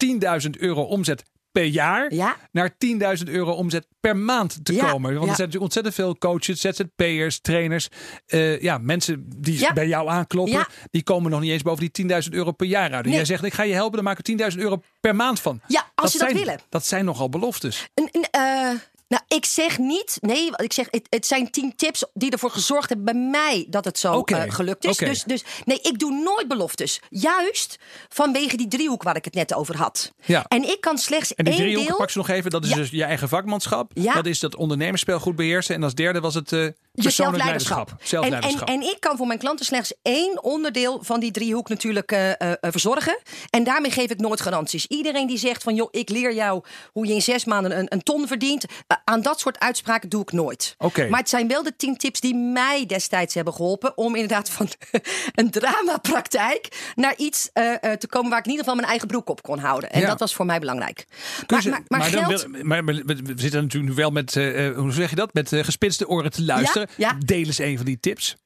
10.000 0.45 0.51
euro 0.51 0.83
omzet 0.83 1.12
per 1.53 1.65
jaar 1.65 2.15
Ja. 2.15 2.37
naar 2.53 2.77
10.000 2.79 3.29
euro 3.29 3.53
omzet 3.53 3.87
per 4.01 4.17
maand 4.17 4.65
te 4.65 4.75
Ja, 4.75 4.91
komen. 4.91 5.15
Want 5.15 5.29
er 5.31 5.37
zijn 5.37 5.49
natuurlijk 5.49 5.63
ontzettend 5.63 5.95
veel 5.95 6.19
coaches, 6.19 6.61
ZZP'ers, 6.61 7.41
trainers. 7.41 7.89
eh, 8.27 8.61
ja, 8.61 8.79
mensen 8.79 9.25
die 9.37 9.73
bij 9.73 9.87
jou 9.89 10.09
aankloppen. 10.09 10.67
Die 10.91 11.03
komen 11.03 11.31
nog 11.31 11.41
niet 11.41 11.51
eens 11.51 11.63
boven 11.63 11.81
die 11.81 11.91
10.000 11.91 12.35
euro 12.35 12.53
per 12.53 12.67
jaar 12.67 12.93
uit. 12.93 13.03
En 13.05 13.07
Nee. 13.09 13.15
jij 13.17 13.25
zegt, 13.25 13.45
ik 13.45 13.55
ga 13.55 13.63
je 13.63 13.75
helpen, 13.75 13.95
dan 13.95 14.05
maak 14.05 14.19
ik 14.19 14.25
10.000 14.25 14.63
euro 14.63 14.81
per 15.01 15.17
maand 15.17 15.41
van. 15.41 15.61
Ja, 15.67 15.91
als 15.95 16.13
je 16.13 16.19
dat 16.19 16.29
zijn, 16.29 16.41
willen. 16.45 16.61
Dat 16.69 16.87
zijn 16.87 17.05
nogal 17.05 17.29
beloftes. 17.29 17.89
Een- 17.95 18.09
een, 18.13 18.27
eh, 18.31 18.71
nou, 19.13 19.23
ik 19.29 19.45
zeg 19.45 19.79
niet, 19.79 20.19
nee, 20.21 20.51
ik 20.57 20.73
zeg, 20.73 20.87
het, 20.91 21.07
het 21.09 21.27
zijn 21.27 21.51
tien 21.51 21.77
tips 21.77 22.05
die 22.15 22.31
ervoor 22.31 22.51
gezorgd 22.51 22.89
hebben 22.89 23.05
bij 23.07 23.15
mij 23.31 23.67
dat 23.69 23.85
het 23.85 23.99
zo 23.99 24.21
eh, 24.23 24.43
gelukt 24.49 24.85
is. 24.85 24.97
Dus, 24.97 25.25
dus 25.25 25.45
nee, 25.65 25.79
ik 25.83 25.99
doe 25.99 26.23
nooit 26.23 26.49
beloftes. 26.49 27.01
Juist 27.11 27.79
vanwege 28.09 28.57
die 28.57 28.69
driehoek 28.69 29.03
waar 29.03 29.17
ik 29.17 29.25
het 29.25 29.35
net 29.35 29.55
over 29.55 29.77
had. 29.77 30.13
Ja. 30.25 30.45
En 30.49 30.63
ik 30.63 30.81
kan 30.81 30.99
slechts 30.99 31.35
En 31.35 31.45
die 31.45 31.55
één 31.55 31.63
driehoek, 31.63 31.87
deel. 31.87 31.97
pak 31.97 32.11
ze 32.11 32.19
nog 32.19 32.29
even. 32.29 32.51
Dat 32.51 32.65
is 32.65 32.71
Ja. 32.71 32.77
dus 32.77 32.91
je 32.91 33.05
eigen 33.05 33.29
vakmanschap. 33.29 33.91
Ja. 33.95 34.15
Dat 34.15 34.27
is 34.27 34.41
dat 34.41 34.57
ondernemersspel 34.57 35.21
goed 35.21 35.37
beheersen. 35.37 35.75
En 35.75 35.83
als 35.83 35.95
derde 35.95 36.21
was 36.21 36.35
het 36.35 36.53
eh 36.53 36.67
Jezelf 36.95 37.37
leiderschap. 37.37 37.89
En, 37.91 37.97
Zelfleiderschap. 38.03 38.69
en, 38.69 38.75
en 38.75 38.83
ik 38.83 38.97
kan 39.01 39.17
voor 39.17 39.27
mijn 39.27 39.39
klanten 39.39 39.65
slechts 39.67 39.95
één 40.03 40.43
onderdeel 40.45 40.99
van 41.03 41.21
die 41.21 41.31
driehoek 41.31 41.69
natuurlijk 41.69 42.13
eh, 42.13 42.31
eh, 42.31 42.37
eh, 42.41 42.57
verzorgen. 42.61 43.19
En 43.51 43.65
daarmee 43.65 43.91
geef 43.91 44.11
ik 44.11 44.19
nooit 44.21 44.41
garanties. 44.41 44.87
Iedereen 44.87 45.27
die 45.27 45.39
zegt 45.39 45.63
van 45.63 45.75
joh, 45.75 45.89
ik 45.91 46.09
leer 46.09 46.35
jou 46.35 46.63
hoe 46.93 47.07
je 47.07 47.15
in 47.15 47.23
zes 47.23 47.45
maanden 47.45 47.79
een, 47.79 47.87
een 47.89 48.03
ton 48.03 48.27
verdient. 48.27 48.65
aan 49.05 49.23
dat 49.23 49.41
soort 49.41 49.59
uitspraken 49.59 50.09
doe 50.09 50.23
ik 50.23 50.33
nooit. 50.33 50.77
Maar 51.09 51.21
het 51.21 51.29
zijn 51.29 51.49
wel 51.49 51.63
de 51.63 51.77
tien 51.77 51.97
tips 51.97 52.21
die 52.21 52.35
mij 52.35 52.87
destijds 52.87 53.35
hebben 53.35 53.55
geholpen. 53.55 53.97
Om 53.97 54.15
inderdaad 54.15 54.51
van 54.51 54.69
een 55.35 55.51
dramapraktijk 55.51 56.93
naar 56.95 57.15
iets 57.17 57.51
te 57.53 58.07
komen 58.09 58.31
waar 58.31 58.39
ik 58.39 58.45
in 58.45 58.51
ieder 58.51 58.65
geval 58.65 58.75
mijn 58.75 58.89
eigen 58.89 59.09
broek 59.09 59.29
op 59.29 59.43
kon 59.43 59.59
houden. 59.59 59.91
En 59.91 60.01
Ja. 60.01 60.07
dat 60.07 60.19
was 60.21 60.35
voor 60.35 60.47
mij 60.47 60.59
belangrijk. 60.59 61.05
Kun 61.47 61.57
Maar, 61.71 61.71
maar, 61.71 61.83
maar, 62.01 62.11
dan 62.11 62.25
geld... 62.25 62.43
wil- 62.51 62.65
maar, 62.65 62.85
maar 62.85 62.95
we 63.05 63.33
zitten 63.37 63.63
natuurlijk 63.63 63.93
nu 63.93 63.95
wel 63.95 64.11
met, 64.11 64.35
hoe 64.77 64.93
zeg 64.93 65.11
je 65.11 65.17
dat? 65.17 65.35
Met 65.35 65.49
gespitste 65.53 66.09
oren 66.09 66.31
te 66.31 66.45
luisteren. 66.45 66.81
ja. 66.82 66.82
Deel 67.19 67.45
eens 67.47 67.59
een 67.59 67.77
van 67.77 67.87
die 67.87 68.01
tips. 68.01 68.37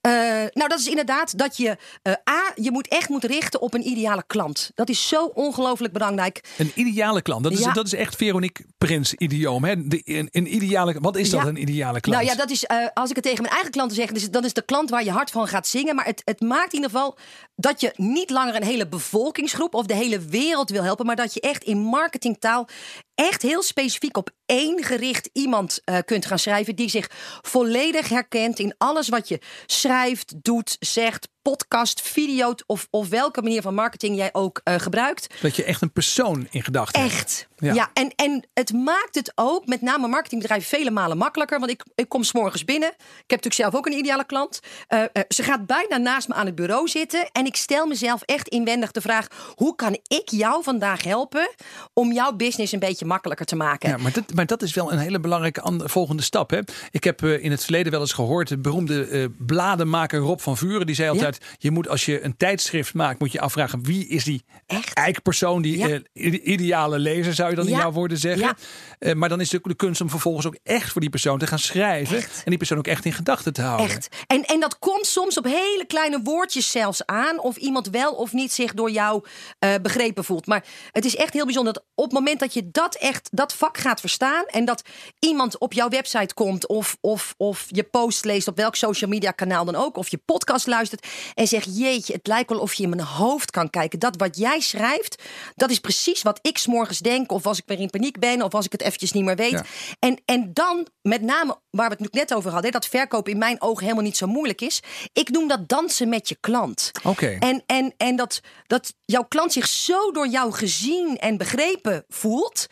Eh, 0.00 0.12
nou, 0.52 0.68
dat 0.68 0.78
is 0.78 0.86
inderdaad 0.86 1.38
dat 1.38 1.56
je 1.56 1.76
eh, 2.02 2.12
A, 2.12 2.52
je 2.54 2.70
moet 2.70 2.88
echt 2.88 3.08
moet 3.08 3.24
richten 3.24 3.60
op 3.60 3.74
een 3.74 3.86
ideale 3.88 4.24
klant. 4.26 4.70
Dat 4.74 4.88
is 4.88 5.08
zo 5.08 5.24
ongelooflijk 5.24 5.92
belangrijk. 5.92 6.44
Een 6.58 6.72
ideale 6.74 7.22
klant. 7.22 7.42
Dat 7.42 7.52
is, 7.52 7.58
Ja. 7.58 7.72
dat 7.72 7.86
is 7.86 7.94
echt 7.94 8.16
Veronique 8.16 8.64
Prins 8.78 9.14
idioom. 9.14 9.64
Hè? 9.64 9.88
De, 9.88 10.00
een, 10.04 10.28
een 10.32 10.54
ideale, 10.54 10.96
wat 11.00 11.16
is 11.16 11.30
dat, 11.30 11.42
Ja. 11.42 11.46
een 11.48 11.60
ideale 11.60 12.00
klant? 12.00 12.18
Nou 12.18 12.30
ja, 12.30 12.36
dat 12.40 12.50
is, 12.50 12.64
eh, 12.64 12.86
als 12.94 13.08
ik 13.10 13.14
het 13.16 13.24
tegen 13.24 13.42
mijn 13.42 13.54
eigen 13.54 13.72
klanten 13.72 13.96
zeg, 13.96 14.12
dus, 14.12 14.30
dan 14.30 14.44
is 14.44 14.52
de 14.52 14.64
klant 14.64 14.90
waar 14.90 15.04
je 15.04 15.10
hart 15.10 15.30
van 15.30 15.48
gaat 15.48 15.66
zingen. 15.66 15.94
Maar 15.94 16.04
het, 16.06 16.22
het 16.24 16.40
maakt 16.40 16.72
in 16.72 16.80
ieder 16.82 16.90
geval 16.90 17.18
dat 17.56 17.80
je 17.80 17.92
niet 17.96 18.30
langer 18.30 18.54
een 18.54 18.64
hele 18.64 18.88
bevolkingsgroep 18.88 19.74
of 19.74 19.86
de 19.86 19.94
hele 19.94 20.18
wereld 20.18 20.70
wil 20.70 20.82
helpen. 20.82 21.06
Maar 21.06 21.16
dat 21.16 21.34
je 21.34 21.40
echt 21.40 21.64
in 21.64 21.78
marketingtaal 21.78 22.68
echt 23.14 23.42
heel 23.42 23.62
specifiek 23.62 24.16
op 24.16 24.30
één 24.46 24.84
gericht 24.84 25.30
iemand 25.32 25.80
eh, 25.84 25.98
kunt 26.04 26.26
gaan 26.26 26.38
schrijven. 26.38 26.76
Die 26.76 26.88
zich 26.88 27.10
volledig 27.42 28.08
herkent 28.08 28.58
in 28.58 28.74
alles 28.78 29.08
wat 29.08 29.28
je 29.28 29.40
schrijft, 29.66 30.44
doet, 30.44 30.76
zegt, 30.80 31.28
podcast, 31.50 32.00
video 32.00 32.54
of, 32.66 32.86
of 32.90 33.08
welke 33.08 33.42
manier 33.42 33.62
van 33.62 33.74
marketing 33.74 34.16
jij 34.16 34.28
ook 34.32 34.60
eh, 34.64 34.74
gebruikt. 34.74 35.34
Dat 35.40 35.56
je 35.56 35.64
echt 35.64 35.82
een 35.82 35.92
persoon 35.92 36.46
in 36.50 36.62
gedachten 36.62 37.00
hebt. 37.00 37.12
Echt. 37.12 37.48
Ja. 37.56 37.74
Ja, 37.74 37.90
en, 37.92 38.12
en 38.16 38.46
het 38.54 38.72
maakt 38.72 39.14
het 39.14 39.32
ook, 39.34 39.66
met 39.66 39.80
name 39.80 40.08
marketingbedrijven, 40.08 40.68
vele 40.68 40.90
malen 40.90 41.16
makkelijker. 41.16 41.58
Want 41.58 41.70
ik, 41.70 41.84
ik 41.94 42.08
kom 42.08 42.22
s'morgens 42.22 42.64
binnen. 42.64 42.88
Ik 42.88 42.96
heb 43.26 43.44
natuurlijk 43.44 43.54
zelf 43.54 43.74
ook 43.74 43.86
een 43.86 43.98
ideale 43.98 44.24
klant. 44.24 44.60
Eh, 44.88 45.02
eh, 45.02 45.08
ze 45.28 45.42
gaat 45.42 45.66
bijna 45.66 45.96
naast 45.96 46.28
me 46.28 46.34
aan 46.34 46.46
het 46.46 46.54
bureau 46.54 46.88
zitten. 46.88 47.28
En 47.32 47.46
ik 47.46 47.56
stel 47.56 47.86
mezelf 47.86 48.22
echt 48.22 48.48
inwendig 48.48 48.90
de 48.90 49.00
vraag: 49.00 49.26
hoe 49.54 49.74
kan 49.74 49.98
ik 50.06 50.28
jou 50.30 50.62
vandaag 50.62 51.02
helpen 51.02 51.50
om 51.92 52.12
jouw 52.12 52.32
business 52.32 52.72
een 52.72 52.78
beetje 52.78 53.04
makkelijker 53.04 53.46
te 53.46 53.56
maken? 53.56 53.88
Ja, 53.88 53.96
maar 53.96 54.12
dat, 54.12 54.34
maar 54.34 54.46
dat 54.46 54.62
is 54.62 54.74
wel 54.74 54.92
een 54.92 54.98
hele 54.98 55.20
belangrijke 55.20 55.80
volgende 55.84 56.22
stap. 56.22 56.50
Hè? 56.50 56.58
Ik 56.90 57.04
heb 57.04 57.24
in 57.24 57.50
het 57.50 57.62
verleden 57.62 57.92
wel 57.92 58.00
eens 58.00 58.12
gehoord, 58.12 58.48
de 58.48 58.58
beroemde 58.58 59.30
bladenmaker 59.38 60.18
Rob 60.18 60.38
van 60.38 60.56
Vuren, 60.56 60.86
die 60.86 60.94
zei 60.94 61.08
altijd: 61.08 61.33
je 61.58 61.70
moet 61.70 61.88
als 61.88 62.04
je 62.04 62.24
een 62.24 62.36
tijdschrift 62.36 62.94
maakt, 62.94 63.18
moet 63.20 63.32
je 63.32 63.40
afvragen 63.40 63.82
wie 63.84 64.06
is 64.08 64.24
die 64.24 64.44
Echt? 64.66 64.92
eikpersoon, 64.94 65.62
die 65.62 65.78
Ja. 65.78 65.88
eh, 65.88 66.00
ide- 66.12 66.40
ideale 66.40 66.98
lezer, 66.98 67.34
zou 67.34 67.50
je 67.50 67.56
dan 67.56 67.68
in 67.68 67.76
jouw 67.76 67.92
woorden 67.92 68.18
zeggen. 68.18 68.42
Ja. 68.46 68.56
Eh, 68.98 69.14
maar 69.14 69.28
dan 69.28 69.40
is 69.40 69.52
het 69.52 69.60
ook 69.60 69.68
de 69.68 69.74
kunst 69.76 70.00
om 70.00 70.10
vervolgens 70.10 70.46
ook 70.46 70.56
echt 70.62 70.92
voor 70.92 71.00
die 71.00 71.10
persoon 71.10 71.38
te 71.38 71.46
gaan 71.46 71.58
schrijven 71.58 72.16
Echt. 72.16 72.36
en 72.36 72.42
die 72.50 72.58
persoon 72.58 72.78
ook 72.78 72.86
echt 72.86 73.04
in 73.04 73.12
gedachten 73.12 73.52
te 73.52 73.62
houden. 73.62 73.86
Echt. 73.86 74.08
En, 74.26 74.44
en 74.44 74.60
dat 74.60 74.78
komt 74.78 75.06
soms 75.06 75.38
op 75.38 75.44
hele 75.44 75.84
kleine 75.86 76.20
woordjes 76.22 76.70
zelfs 76.70 77.06
aan. 77.06 77.38
Of 77.40 77.56
iemand 77.56 77.88
wel 77.90 78.12
of 78.12 78.32
niet 78.32 78.52
zich 78.52 78.74
door 78.74 78.90
jou 78.90 79.24
eh, 79.58 79.74
begrepen 79.82 80.24
voelt. 80.24 80.46
Maar 80.46 80.64
het 80.90 81.04
is 81.04 81.16
echt 81.16 81.32
heel 81.32 81.44
bijzonder 81.44 81.72
dat 81.72 81.84
op 81.94 82.04
het 82.04 82.12
moment 82.12 82.40
dat 82.40 82.54
je 82.54 82.70
dat 82.70 82.94
echt, 82.94 83.28
dat 83.32 83.54
vak 83.54 83.78
gaat 83.78 84.00
verstaan. 84.00 84.44
En 84.46 84.64
dat 84.64 84.82
iemand 85.18 85.58
op 85.58 85.72
jouw 85.72 85.88
website 85.88 86.34
komt. 86.34 86.66
Of, 86.68 86.96
of, 87.00 87.34
of 87.36 87.66
je 87.68 87.82
post 87.82 88.24
leest 88.24 88.48
op 88.48 88.56
welk 88.56 88.76
social 88.76 89.10
media 89.10 89.30
kanaal 89.30 89.64
dan 89.64 89.74
ook. 89.74 89.96
Of 89.96 90.08
je 90.08 90.18
podcast 90.24 90.66
luistert. 90.66 91.06
En 91.34 91.46
zegt 91.46 91.76
jeetje, 91.76 92.12
het 92.12 92.26
lijkt 92.26 92.50
wel 92.50 92.58
of 92.58 92.74
je 92.74 92.82
in 92.82 92.88
mijn 92.88 93.02
hoofd 93.02 93.50
kan 93.50 93.70
kijken. 93.70 93.98
Dat 93.98 94.16
wat 94.16 94.36
jij 94.36 94.60
schrijft, 94.60 95.22
dat 95.54 95.70
is 95.70 95.78
precies 95.78 96.22
wat 96.22 96.38
ik 96.42 96.58
s'morgens 96.58 96.98
denk. 96.98 97.32
Of 97.32 97.46
als 97.46 97.58
ik 97.58 97.64
weer 97.66 97.80
in 97.80 97.90
paniek 97.90 98.18
ben. 98.18 98.42
Of 98.42 98.54
als 98.54 98.64
ik 98.64 98.72
het 98.72 98.82
eventjes 98.82 99.12
niet 99.12 99.24
meer 99.24 99.36
weet. 99.36 99.50
Ja. 99.50 99.64
En, 99.98 100.20
en 100.24 100.50
dan, 100.52 100.86
met 101.02 101.22
name 101.22 101.58
waar 101.70 101.88
we 101.88 101.96
het 101.98 102.12
net 102.12 102.34
over 102.34 102.50
hadden, 102.50 102.72
dat 102.72 102.86
verkopen 102.86 103.32
in 103.32 103.38
mijn 103.38 103.62
ogen 103.62 103.82
helemaal 103.82 104.04
niet 104.04 104.16
zo 104.16 104.26
moeilijk 104.26 104.60
is. 104.60 104.80
Ik 105.12 105.28
noem 105.28 105.48
dat 105.48 105.68
dansen 105.68 106.08
met 106.08 106.28
je 106.28 106.36
klant. 106.40 106.90
Oké. 107.02 107.36
En, 107.38 107.62
en, 107.66 107.94
en 107.96 108.16
dat, 108.16 108.40
dat 108.66 108.94
jouw 109.04 109.24
klant 109.24 109.52
zich 109.52 109.66
zo 109.66 110.10
door 110.10 110.28
jou 110.28 110.52
gezien 110.52 111.18
en 111.18 111.36
begrepen 111.36 112.04
voelt. 112.08 112.66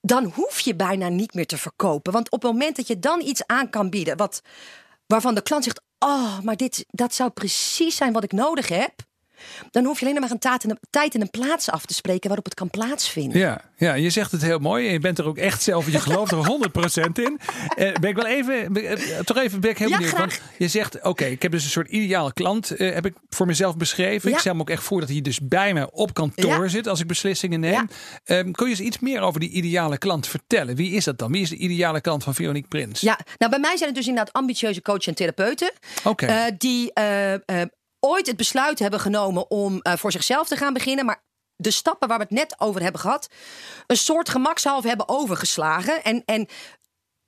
Dan 0.00 0.24
hoef 0.24 0.60
je 0.60 0.76
bijna 0.76 1.08
niet 1.08 1.34
meer 1.34 1.46
te 1.46 1.58
verkopen. 1.58 2.12
Want 2.12 2.30
op 2.30 2.42
het 2.42 2.50
moment 2.52 2.76
dat 2.76 2.86
je 2.86 2.98
dan 2.98 3.20
iets 3.20 3.46
aan 3.46 3.70
kan 3.70 3.90
bieden. 3.90 4.16
Wat, 4.16 4.40
waarvan 5.06 5.34
de 5.34 5.42
klant 5.42 5.64
zegt: 5.64 5.80
Oh, 6.04 6.40
maar 6.40 6.56
dit, 6.56 6.84
dat 6.88 7.14
zou 7.14 7.30
precies 7.30 7.96
zijn 7.96 8.12
wat 8.12 8.24
ik 8.24 8.32
nodig 8.32 8.68
heb. 8.68 8.92
Dan 9.70 9.84
hoef 9.84 9.98
je 10.00 10.06
alleen 10.06 10.20
maar 10.20 10.30
een 10.30 10.38
en 10.40 10.78
tijd 10.90 11.14
en 11.14 11.20
een 11.20 11.30
plaats 11.30 11.70
af 11.70 11.84
te 11.86 11.94
spreken 11.94 12.26
waarop 12.26 12.44
het 12.44 12.54
kan 12.54 12.70
plaatsvinden. 12.70 13.38
Ja, 13.38 13.60
ja, 13.76 13.94
je 13.94 14.10
zegt 14.10 14.32
het 14.32 14.42
heel 14.42 14.58
mooi. 14.58 14.90
Je 14.90 14.98
bent 14.98 15.18
er 15.18 15.26
ook 15.26 15.36
echt 15.38 15.62
zelf, 15.62 15.90
je 15.92 16.00
gelooft 16.00 16.32
er 16.32 16.38
100% 16.38 17.18
in. 17.18 17.40
Eh, 17.76 17.92
ben 17.92 18.10
ik 18.10 18.16
wel 18.16 18.26
even, 18.26 18.72
ben- 18.72 18.84
eh, 18.86 19.18
toch 19.18 19.36
even 19.36 19.60
ben 19.60 19.70
ik 19.70 19.78
heel 19.78 19.88
Ja, 19.88 19.96
benieuwd. 19.96 20.16
Want 20.18 20.40
je 20.58 20.68
zegt, 20.68 21.02
oké, 21.02 21.24
ik 21.24 21.42
heb 21.42 21.52
dus 21.52 21.64
een 21.64 21.70
soort 21.70 21.88
ideale 21.90 22.32
klant, 22.32 22.70
eh, 22.70 22.94
heb 22.94 23.06
ik 23.06 23.14
voor 23.28 23.46
mezelf 23.46 23.76
beschreven. 23.76 24.30
Ik 24.30 24.38
stel 24.38 24.54
me 24.54 24.60
ook 24.60 24.70
echt 24.70 24.82
voor 24.82 25.00
dat 25.00 25.08
hij 25.08 25.20
dus 25.20 25.40
bij 25.40 25.74
me 25.74 25.90
op 25.92 26.14
kantoor 26.14 26.62
Ja. 26.62 26.68
zit 26.68 26.86
als 26.86 27.00
ik 27.00 27.06
beslissingen 27.06 27.60
neem. 27.60 27.88
Ehm, 28.24 28.50
kun 28.50 28.64
je 28.66 28.70
eens 28.70 28.80
iets 28.80 28.98
meer 28.98 29.20
over 29.20 29.40
die 29.40 29.50
ideale 29.50 29.98
klant 29.98 30.26
vertellen? 30.26 30.76
Wie 30.76 30.90
is 30.92 31.04
dat 31.04 31.18
dan? 31.18 31.32
Wie 31.32 31.42
is 31.42 31.48
de 31.48 31.56
ideale 31.56 32.00
klant 32.00 32.24
van 32.24 32.34
Veronique 32.34 32.68
Prins? 32.68 33.00
Ja, 33.00 33.18
nou 33.38 33.50
bij 33.50 33.60
mij 33.60 33.76
zijn 33.76 33.88
het 33.88 33.98
dus 33.98 34.06
inderdaad 34.08 34.32
ambitieuze 34.34 34.82
coaches 34.82 35.06
en 35.06 35.14
therapeuten. 35.14 35.72
Oké. 36.04 36.26
eh, 36.26 36.42
die 36.58 36.92
ooit 38.00 38.26
het 38.26 38.36
besluit 38.36 38.78
hebben 38.78 39.00
genomen 39.00 39.50
om 39.50 39.80
eh, 39.80 39.96
voor 39.96 40.12
zichzelf 40.12 40.48
te 40.48 40.56
gaan 40.56 40.72
beginnen. 40.72 41.04
Maar 41.04 41.24
de 41.56 41.70
stappen 41.70 42.08
waar 42.08 42.18
we 42.18 42.24
het 42.24 42.32
net 42.32 42.54
over 42.58 42.82
hebben 42.82 43.00
gehad, 43.00 43.28
een 43.86 43.96
soort 43.96 44.28
gemakshalve 44.28 44.88
hebben 44.88 45.08
overgeslagen. 45.08 46.04
En, 46.04 46.22
en 46.24 46.48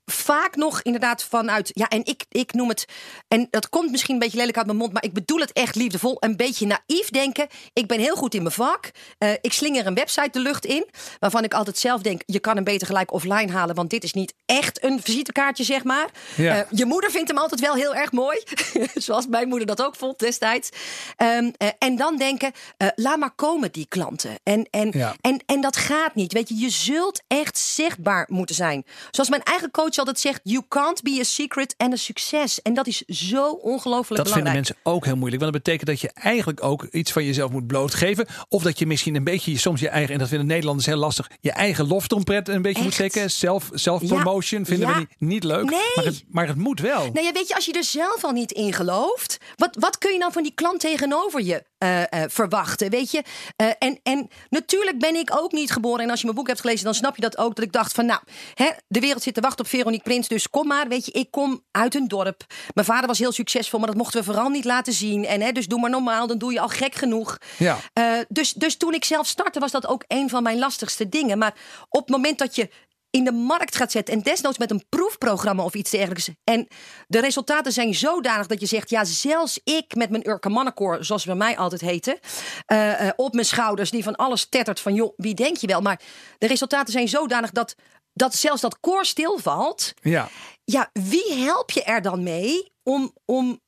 vaak 0.05 0.57
nog 0.57 0.83
inderdaad 0.83 1.25
vanuit, 1.25 1.71
ja, 1.75 1.89
en 1.89 2.05
ik, 2.05 2.25
ik 2.29 2.53
noem 2.53 2.69
het, 2.69 2.85
en 3.29 3.47
dat 3.51 3.69
komt 3.69 3.91
misschien 3.91 4.15
een 4.15 4.21
beetje 4.21 4.37
lelijk 4.37 4.57
uit 4.57 4.67
mijn 4.67 4.79
mond, 4.79 4.93
maar 4.93 5.05
ik 5.05 5.13
bedoel 5.13 5.39
het 5.39 5.53
echt 5.53 5.75
liefdevol, 5.75 6.17
een 6.21 6.37
beetje 6.37 6.67
naïef 6.67 7.11
denken. 7.11 7.47
Ik 7.73 7.87
ben 7.87 8.01
heel 8.01 8.17
goed 8.17 8.35
in 8.35 8.43
mijn 8.43 8.55
vak. 8.55 8.91
Eh, 9.19 9.31
ik 9.41 9.53
slinger 9.53 9.87
een 9.87 9.95
website 9.95 10.29
de 10.33 10.39
lucht 10.39 10.65
in, 10.67 10.87
waarvan 11.19 11.45
ik 11.45 11.55
altijd 11.55 11.79
zelf 11.79 12.03
denk, 12.03 12.23
je 12.27 12.39
kan 12.39 12.55
hem 12.55 12.65
beter 12.65 12.87
gelijk 12.87 13.13
offline 13.13 13.53
halen, 13.53 13.75
want 13.75 13.91
dit 13.91 14.05
is 14.05 14.13
niet 14.13 14.35
echt 14.47 14.85
een 14.85 15.03
visitekaartje, 15.03 15.65
zeg 15.65 15.85
maar. 15.85 16.09
Ja. 16.37 16.57
Eh, 16.59 16.65
je 16.71 16.85
moeder 16.85 17.11
vindt 17.11 17.29
hem 17.29 17.39
altijd 17.39 17.61
wel 17.61 17.75
heel 17.75 17.95
erg 17.95 18.13
mooi, 18.13 18.43
zoals 18.95 19.27
mijn 19.27 19.49
moeder 19.49 19.67
dat 19.67 19.83
ook 19.83 19.97
vond 19.97 20.19
destijds. 20.19 20.69
Ehm, 21.17 21.51
eh, 21.57 21.69
en 21.79 21.97
dan 21.97 22.17
denken, 22.17 22.53
laat 22.95 23.19
maar 23.19 23.35
komen 23.35 23.73
die 23.73 23.87
klanten. 23.89 24.35
En, 24.43 24.67
en, 24.71 24.91
Ja. 24.93 25.15
en, 25.21 25.43
en 25.47 25.61
dat 25.61 25.77
gaat 25.77 26.15
niet. 26.15 26.33
Weet 26.33 26.49
je, 26.49 26.57
je 26.59 26.71
zult 26.71 27.23
echt 27.27 27.59
zichtbaar 27.59 28.27
moeten 28.31 28.55
zijn. 28.55 28.85
Zoals 29.11 29.29
mijn 29.31 29.43
eigen 29.43 29.71
coach 29.71 29.92
altijd 29.99 30.21
zegt: 30.21 30.41
You 30.43 30.63
can't 30.69 31.03
be 31.03 31.17
a 31.21 31.25
secret 31.25 31.75
en 31.77 31.93
een 31.93 31.99
succes. 31.99 32.63
En 32.63 32.75
dat 32.75 32.87
is 32.87 32.99
zo 33.01 33.51
ongelooflijk 33.51 34.25
Dat 34.25 34.33
vinden 34.33 34.53
belangrijk. 34.53 34.55
mensen 34.55 34.77
ook 34.83 35.05
heel 35.05 35.17
moeilijk. 35.17 35.43
Want 35.43 35.53
dat 35.53 35.63
betekent 35.63 35.89
dat 35.91 36.01
je 36.01 36.11
eigenlijk 36.15 36.65
ook 36.65 36.85
iets 36.91 37.13
van 37.13 37.25
jezelf 37.25 37.51
moet 37.51 37.67
blootgeven. 37.67 38.27
Of 38.49 38.63
dat 38.63 38.79
je 38.79 38.87
misschien 38.87 39.15
een 39.15 39.25
beetje 39.25 39.59
soms 39.59 39.81
je 39.81 39.89
eigen, 39.89 40.13
en 40.13 40.19
dat 40.19 40.29
vinden 40.29 40.47
Nederlanders 40.47 40.87
heel 40.87 40.97
lastig, 40.97 41.31
je 41.41 41.53
eigen 41.53 41.87
loftrompet 41.87 42.49
een 42.49 42.63
beetje 42.63 42.83
moet 42.83 42.93
steken. 42.95 43.31
Self, 43.31 43.71
self-promotion 43.73 44.65
vinden 44.67 44.89
Ja. 44.89 44.95
we 44.95 44.99
niet, 45.01 45.09
niet 45.19 45.45
leuk. 45.45 45.71
Nee. 45.71 45.81
Maar, 45.95 46.05
het, 46.05 46.25
maar 46.29 46.47
het 46.47 46.57
moet 46.57 46.81
wel. 46.81 47.11
Nou 47.13 47.27
ja, 47.27 47.33
weet 47.33 47.49
je, 47.49 47.55
als 47.55 47.65
je 47.65 47.73
er 47.73 47.85
zelf 47.85 48.25
al 48.25 48.31
niet 48.33 48.53
in 48.53 48.73
gelooft, 48.73 49.39
wat, 49.57 49.77
wat 49.81 49.99
kun 49.99 50.13
je 50.13 50.19
dan 50.19 50.33
van 50.33 50.43
die 50.43 50.53
klant 50.55 50.81
tegenover 50.81 51.43
je 51.43 51.63
eh, 51.83 52.03
eh, 52.03 52.31
verwachten. 52.31 52.91
Weet 52.91 53.11
je? 53.11 53.23
Eh, 53.57 53.67
en, 53.79 53.99
en 54.03 54.29
natuurlijk 54.51 54.99
ben 54.99 55.15
ik 55.15 55.37
ook 55.37 55.53
niet 55.53 55.71
geboren. 55.71 56.05
En 56.05 56.11
als 56.11 56.19
je 56.19 56.25
mijn 56.25 56.37
boek 56.37 56.47
hebt 56.47 56.61
gelezen, 56.61 56.85
dan 56.85 56.95
snap 56.95 57.15
je 57.17 57.23
dat 57.23 57.39
ook. 57.39 57.55
Dat 57.55 57.65
ik 57.65 57.73
dacht 57.73 57.93
van, 57.93 58.07
nou, 58.07 58.21
hè, 58.55 58.71
de 58.89 59.01
wereld 59.01 59.23
zit 59.23 59.35
te 59.35 59.41
wachten 59.41 59.65
op 59.65 59.71
Veronique 59.71 60.05
Prins. 60.05 60.29
Dus 60.29 60.51
kom 60.51 60.67
maar. 60.67 60.89
Weet 60.89 61.07
je, 61.07 61.13
ik 61.13 61.31
kom 61.31 61.63
uit 61.71 61.95
een 61.95 62.09
dorp. 62.09 62.45
Mijn 62.75 62.87
vader 62.87 63.07
was 63.07 63.19
heel 63.19 63.33
succesvol, 63.33 63.79
maar 63.79 63.89
dat 63.89 63.97
mochten 63.97 64.19
we 64.21 64.27
vooral 64.27 64.49
niet 64.49 64.65
laten 64.65 64.93
zien. 64.93 65.27
En 65.27 65.41
hè, 65.41 65.53
dus 65.53 65.67
doe 65.67 65.81
maar 65.81 65.91
normaal, 65.91 66.27
dan 66.27 66.39
doe 66.39 66.53
je 66.53 66.61
al 66.61 66.69
gek 66.69 66.95
genoeg. 66.95 67.39
Ja. 67.59 67.79
Dus, 68.29 68.53
dus 68.53 68.77
toen 68.77 68.95
ik 68.95 69.05
zelf 69.05 69.27
startte, 69.27 69.61
was 69.61 69.71
dat 69.71 69.87
ook 69.87 70.05
een 70.09 70.29
van 70.29 70.43
mijn 70.43 70.59
lastigste 70.59 71.09
dingen. 71.09 71.39
Maar 71.39 71.55
op 71.89 72.01
het 72.01 72.11
moment 72.11 72.39
dat 72.39 72.55
je 72.55 72.71
in 73.13 73.25
de 73.25 73.33
markt 73.33 73.77
gaat 73.77 73.93
zetten. 73.93 74.15
En 74.15 74.21
desnoods 74.21 74.59
met 74.59 74.71
een 74.71 74.85
proefprogramma 74.89 75.65
of 75.65 75.75
iets 75.75 75.91
dergelijks. 75.91 76.31
En 76.45 76.69
de 77.07 77.21
resultaten 77.21 77.73
zijn 77.73 77.95
zodanig 77.95 78.47
dat 78.47 78.61
je 78.61 78.67
zegt: 78.67 78.91
ja, 78.91 79.05
zelfs 79.05 79.61
ik 79.65 79.95
met 79.95 80.11
mijn 80.11 80.29
Urke 80.29 80.49
Mannenkoor, 80.49 81.05
zoals 81.05 81.25
we 81.25 81.35
mij 81.35 81.57
altijd 81.57 81.81
heten, 81.81 82.19
eh, 82.67 83.09
eh, 83.09 83.13
op 83.17 83.33
mijn 83.33 83.47
schouders, 83.47 83.91
die 83.91 84.03
van 84.03 84.17
alles 84.17 84.49
tettert 84.49 84.81
van 84.81 84.95
joh, 84.95 85.13
wie 85.17 85.35
denk 85.35 85.57
je 85.57 85.67
wel? 85.67 85.81
Maar 85.81 86.01
de 86.39 86.47
resultaten 86.47 86.93
zijn 86.93 87.09
zodanig 87.09 87.51
dat, 87.51 87.75
dat 88.13 88.35
zelfs 88.35 88.61
dat 88.61 88.81
koor 88.81 89.05
stilvalt. 89.05 89.95
Ja. 90.01 90.29
Ja, 90.65 90.91
wie 90.93 91.33
help 91.35 91.71
je 91.71 91.83
er 91.83 92.03
dan 92.03 92.23
mee 92.23 92.73
om. 92.83 93.13
om 93.25 93.61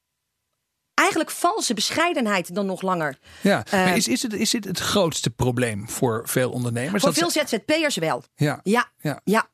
Eigenlijk 0.94 1.30
valse 1.30 1.74
bescheidenheid 1.74 2.54
dan 2.54 2.66
nog 2.66 2.82
langer. 2.82 3.18
Ja, 3.40 3.64
maar 3.70 3.80
Eh, 3.86 3.96
is, 3.96 4.08
is, 4.08 4.22
het, 4.22 4.32
is 4.32 4.50
dit 4.50 4.64
het 4.64 4.78
grootste 4.78 5.30
probleem 5.30 5.88
voor 5.88 6.22
veel 6.24 6.50
ondernemers? 6.50 7.02
Voor 7.02 7.12
Dat 7.14 7.32
veel 7.32 7.44
ZZP'ers 7.46 7.96
wel. 7.96 8.24
ja. 8.34 8.60
Ja, 8.62 8.90
Ja. 9.00 9.20
ja. 9.24 9.48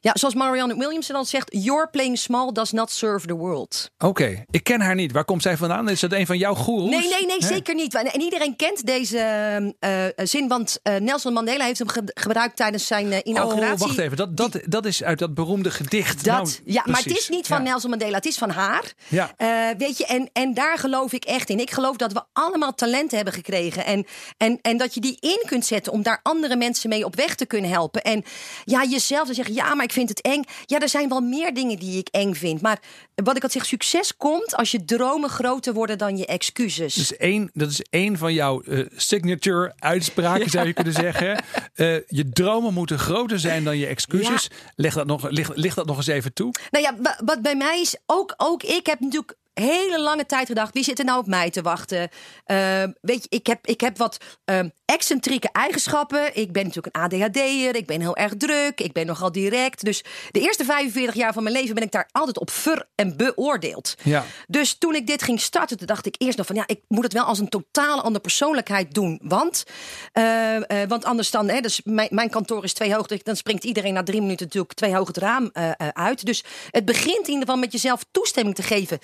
Ja, 0.00 0.10
zoals 0.14 0.34
Marianne 0.34 0.76
Williamson 0.76 1.14
dan 1.14 1.24
zegt: 1.24 1.48
Your 1.50 1.90
playing 1.90 2.18
small 2.18 2.52
does 2.52 2.72
not 2.72 2.90
serve 2.90 3.26
the 3.26 3.34
world. 3.34 3.90
Oké, 3.98 4.44
ik 4.50 4.64
ken 4.64 4.80
haar 4.80 4.94
niet. 4.94 5.12
Waar 5.12 5.24
komt 5.24 5.42
zij 5.42 5.56
vandaan? 5.56 5.88
Is 5.88 6.00
dat 6.00 6.12
een 6.12 6.26
van 6.26 6.38
jouw 6.38 6.54
goeroes? 6.54 6.90
Nee, 6.90 7.08
nee, 7.08 7.26
nee, 7.26 7.42
zeker 7.42 7.74
niet. 7.74 7.94
En 7.94 8.12
en 8.12 8.20
iedereen 8.20 8.56
kent 8.56 8.86
deze 8.86 9.18
eh, 9.18 10.06
eh, 10.06 10.12
zin, 10.16 10.48
want 10.48 10.78
eh, 10.82 10.96
Nelson 10.96 11.32
Mandela 11.32 11.64
heeft 11.64 11.78
hem 11.78 11.88
ge- 11.88 12.10
gebruikt 12.14 12.56
tijdens 12.56 12.86
zijn 12.86 13.12
eh, 13.12 13.18
inauguratie. 13.22 13.72
Oh, 13.74 13.80
wacht 13.80 13.98
even. 13.98 14.16
Dat, 14.16 14.36
dat, 14.36 14.60
dat 14.64 14.84
is 14.86 15.02
uit 15.02 15.18
dat 15.18 15.34
beroemde 15.34 15.70
gedicht. 15.70 16.24
Dat, 16.24 16.34
Nou, 16.34 16.48
ja, 16.64 16.82
maar 16.86 17.02
het 17.02 17.16
is 17.18 17.28
niet 17.28 17.46
van 17.46 17.56
Ja. 17.56 17.62
Nelson 17.62 17.90
Mandela, 17.90 18.16
het 18.16 18.26
is 18.26 18.38
van 18.38 18.50
haar. 18.50 18.92
Ja. 19.08 19.34
Weet 19.78 19.98
je, 19.98 20.06
en, 20.06 20.30
en 20.32 20.54
daar 20.54 20.78
geloof 20.78 21.12
ik 21.12 21.24
echt 21.24 21.48
in. 21.50 21.58
Ik 21.60 21.70
geloof 21.70 21.96
dat 21.96 22.12
we 22.12 22.22
allemaal 22.32 22.74
talenten 22.74 23.16
hebben 23.16 23.34
gekregen. 23.34 23.84
En, 23.84 24.06
en, 24.36 24.58
en 24.62 24.76
dat 24.76 24.94
je 24.94 25.00
die 25.00 25.16
in 25.20 25.42
kunt 25.46 25.66
zetten 25.66 25.92
om 25.92 26.02
daar 26.02 26.20
andere 26.22 26.56
mensen 26.56 26.88
mee 26.88 27.04
op 27.04 27.16
weg 27.16 27.34
te 27.34 27.46
kunnen 27.46 27.70
helpen. 27.70 28.02
En 28.02 28.24
ja, 28.64 28.84
jezelf 28.84 29.26
te 29.28 29.34
zeggen, 29.34 29.54
ja, 29.54 29.69
maar 29.74 29.84
ik 29.84 29.92
vind 29.92 30.08
het 30.08 30.20
eng. 30.20 30.42
Ja, 30.66 30.78
er 30.80 30.88
zijn 30.88 31.08
wel 31.08 31.20
meer 31.20 31.54
dingen 31.54 31.78
die 31.78 31.98
ik 31.98 32.08
eng 32.08 32.34
vind. 32.34 32.60
Maar 32.60 32.80
wat 33.14 33.36
ik 33.36 33.42
had 33.42 33.52
zeg, 33.52 33.66
succes 33.66 34.16
komt 34.16 34.56
als 34.56 34.70
je 34.70 34.84
dromen 34.84 35.30
groter 35.30 35.72
worden 35.72 35.98
dan 35.98 36.16
je 36.16 36.26
excuses. 36.26 36.94
Dat 36.94 37.04
is 37.04 37.16
één, 37.16 37.50
dat 37.52 37.70
is 37.70 37.80
één 37.90 38.18
van 38.18 38.32
jouw 38.34 38.62
eh, 38.62 38.86
signature 38.96 39.72
uitspraken, 39.78 40.50
zou 40.50 40.66
je 40.66 40.72
kunnen 40.72 40.92
zeggen. 40.92 41.18
Eh, 41.74 41.94
je 42.06 42.28
dromen 42.32 42.74
moeten 42.74 42.98
groter 42.98 43.38
zijn 43.38 43.64
dan 43.64 43.78
je 43.78 43.86
excuses. 43.86 44.50
Leg 44.74 44.94
dat 44.94 45.06
nog, 45.06 45.30
ligt 45.54 45.76
dat 45.76 45.86
nog 45.86 45.96
eens 45.96 46.06
even 46.06 46.32
toe? 46.32 46.52
Nou 46.70 46.84
ja, 46.84 46.96
wa- 47.02 47.20
wat 47.24 47.42
bij 47.42 47.54
mij 47.54 47.80
is, 47.80 47.96
ook, 48.06 48.34
ook 48.36 48.62
ik 48.62 48.86
heb 48.86 49.00
natuurlijk 49.00 49.34
hele 49.60 50.00
lange 50.00 50.26
tijd 50.26 50.46
gedacht, 50.46 50.74
wie 50.74 50.84
zit 50.84 50.98
er 50.98 51.04
nou 51.04 51.18
op 51.18 51.26
mij 51.26 51.50
te 51.50 51.62
wachten? 51.62 52.08
Eh, 52.44 52.82
weet 53.00 53.22
je, 53.22 53.26
ik 53.28 53.46
heb, 53.46 53.66
ik 53.66 53.80
heb 53.80 53.98
wat 53.98 54.16
ehm, 54.44 54.68
excentrieke 54.84 55.48
eigenschappen. 55.52 56.36
Ik 56.36 56.52
ben 56.52 56.64
natuurlijk 56.64 56.96
een 56.96 57.02
ADHD'er, 57.02 57.76
ik 57.76 57.86
ben 57.86 58.00
heel 58.00 58.16
erg 58.16 58.36
druk, 58.36 58.80
ik 58.80 58.92
ben 58.92 59.06
nogal 59.06 59.32
direct. 59.32 59.84
Dus 59.84 60.04
de 60.30 60.40
eerste 60.40 60.64
45 60.64 61.14
jaar 61.14 61.32
van 61.32 61.42
mijn 61.42 61.54
leven 61.54 61.74
ben 61.74 61.84
ik 61.84 61.92
daar 61.92 62.08
altijd 62.12 62.38
op 62.38 62.50
ver 62.50 62.88
en 62.94 63.16
beoordeeld. 63.16 63.94
Ja. 64.02 64.24
Dus 64.46 64.78
toen 64.78 64.94
ik 64.94 65.06
dit 65.06 65.22
ging 65.22 65.40
starten, 65.40 65.76
toen 65.76 65.86
dacht 65.86 66.06
ik 66.06 66.14
eerst 66.18 66.38
nog 66.38 66.46
van 66.46 66.56
ja, 66.56 66.64
ik 66.66 66.80
moet 66.88 67.04
het 67.04 67.12
wel 67.12 67.24
als 67.24 67.38
een 67.38 67.48
totale 67.48 68.02
andere 68.02 68.22
persoonlijkheid 68.22 68.94
doen. 68.94 69.20
Want, 69.22 69.64
eh, 70.12 70.56
eh, 70.56 70.88
want 70.88 71.04
anders 71.04 71.30
dan, 71.30 71.48
hè, 71.48 71.60
dus 71.60 71.80
mijn, 71.84 72.08
mijn 72.10 72.30
kantoor 72.30 72.64
is 72.64 72.72
twee 72.72 72.94
hoog, 72.94 73.06
dus 73.06 73.22
dan 73.22 73.36
springt 73.36 73.64
iedereen 73.64 73.94
na 73.94 74.02
drie 74.02 74.20
minuten 74.20 74.46
natuurlijk 74.46 74.74
twee 74.74 74.94
hoog 74.94 75.06
het 75.06 75.16
raam 75.16 75.50
eh, 75.52 75.70
eh, 75.70 75.88
uit. 75.88 76.26
Dus 76.26 76.44
het 76.70 76.84
begint 76.84 77.26
in 77.26 77.32
ieder 77.32 77.40
geval 77.40 77.56
met 77.56 77.72
jezelf 77.72 78.04
toestemming 78.10 78.56
te 78.56 78.62
geven. 78.62 78.98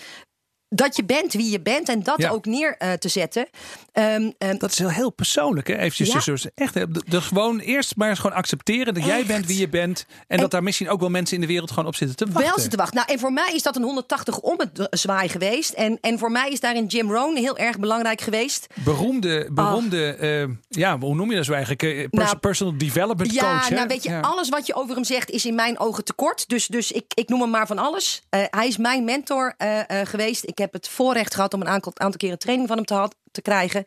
Dat 0.68 0.96
je 0.96 1.04
bent 1.04 1.32
wie 1.32 1.50
je 1.50 1.60
bent 1.60 1.88
en 1.88 2.02
dat 2.02 2.20
Ja. 2.20 2.30
ook 2.30 2.44
neer 2.46 2.76
eh, 2.78 2.92
te 2.92 3.08
zetten. 3.08 3.46
Ehm, 3.92 4.30
ehm, 4.38 4.58
Dat 4.58 4.70
is 4.70 4.78
heel, 4.78 4.88
heel 4.90 5.10
persoonlijk, 5.10 5.66
hè? 5.68 5.76
Eventjes 5.76 6.12
Ja. 6.24 6.32
dus, 6.32 6.46
echt, 6.54 6.74
hè, 6.74 6.90
de, 6.90 7.02
de 7.08 7.20
gewoon 7.20 7.58
eerst 7.58 7.96
maar 7.96 8.08
eens 8.08 8.18
gewoon 8.18 8.36
accepteren 8.36 8.94
dat 8.94 9.04
jij 9.04 9.24
bent 9.26 9.46
wie 9.46 9.58
je 9.58 9.68
bent. 9.68 10.06
En, 10.28 10.38
dat 10.38 10.50
daar 10.50 10.62
misschien 10.62 10.88
ook 10.88 11.00
wel 11.00 11.08
mensen 11.10 11.34
in 11.34 11.40
de 11.40 11.46
wereld 11.46 11.70
gewoon 11.70 11.86
op 11.86 11.94
zitten 11.96 12.16
te 12.16 12.24
wachten. 12.24 12.42
Wel 12.42 12.52
zitten 12.52 12.70
te 12.70 12.76
wachten. 12.76 12.96
Nou, 12.96 13.10
en 13.12 13.18
voor 13.18 13.32
mij 13.32 13.52
is 13.54 13.62
dat 13.62 13.76
een 13.76 13.82
180 13.82 14.38
om 14.38 14.58
het 14.58 14.86
zwaai 14.90 15.28
geweest. 15.28 15.72
En, 15.72 15.98
en 16.00 16.18
voor 16.18 16.30
mij 16.30 16.50
is 16.50 16.60
daarin 16.60 16.86
Jim 16.86 17.10
Rohn 17.12 17.36
heel 17.36 17.56
erg 17.58 17.78
belangrijk 17.78 18.20
geweest. 18.20 18.66
Beroemde, 18.74 19.48
beroemde 19.52 20.14
eh, 20.14 20.44
ja, 20.68 20.98
hoe 20.98 21.14
noem 21.14 21.30
je 21.30 21.36
dat 21.36 21.44
zo 21.44 21.52
eigenlijk? 21.52 21.82
Eh, 21.82 22.08
pers- 22.10 22.24
Nou, 22.24 22.36
personal 22.38 22.78
development 22.78 23.32
Ja, 23.32 23.40
coach. 23.40 23.68
hè? 23.68 23.74
nou 23.74 23.88
weet 23.88 24.02
je, 24.02 24.10
Ja. 24.10 24.20
alles 24.20 24.48
wat 24.48 24.66
je 24.66 24.74
over 24.74 24.94
hem 24.94 25.04
zegt 25.04 25.30
is 25.30 25.44
in 25.46 25.54
mijn 25.54 25.78
ogen 25.78 26.04
tekort. 26.04 26.48
Dus, 26.48 26.66
dus 26.66 26.92
ik, 26.92 27.04
ik 27.14 27.28
noem 27.28 27.40
hem 27.40 27.50
maar 27.50 27.66
van 27.66 27.78
alles. 27.78 28.22
Eh, 28.28 28.40
hij 28.50 28.66
is 28.66 28.76
mijn 28.76 29.04
mentor 29.04 29.54
eh, 29.56 30.00
eh, 30.00 30.06
geweest. 30.06 30.44
Ik 30.44 30.55
heb 30.58 30.72
het 30.72 30.88
voorrecht 30.88 31.34
gehad 31.34 31.54
om 31.54 31.60
een 31.60 31.68
aantal, 31.68 31.92
keren 32.16 32.38
training 32.38 32.68
van 32.68 32.76
hem 32.76 32.86
te, 32.86 33.08
te 33.32 33.42
krijgen. 33.42 33.84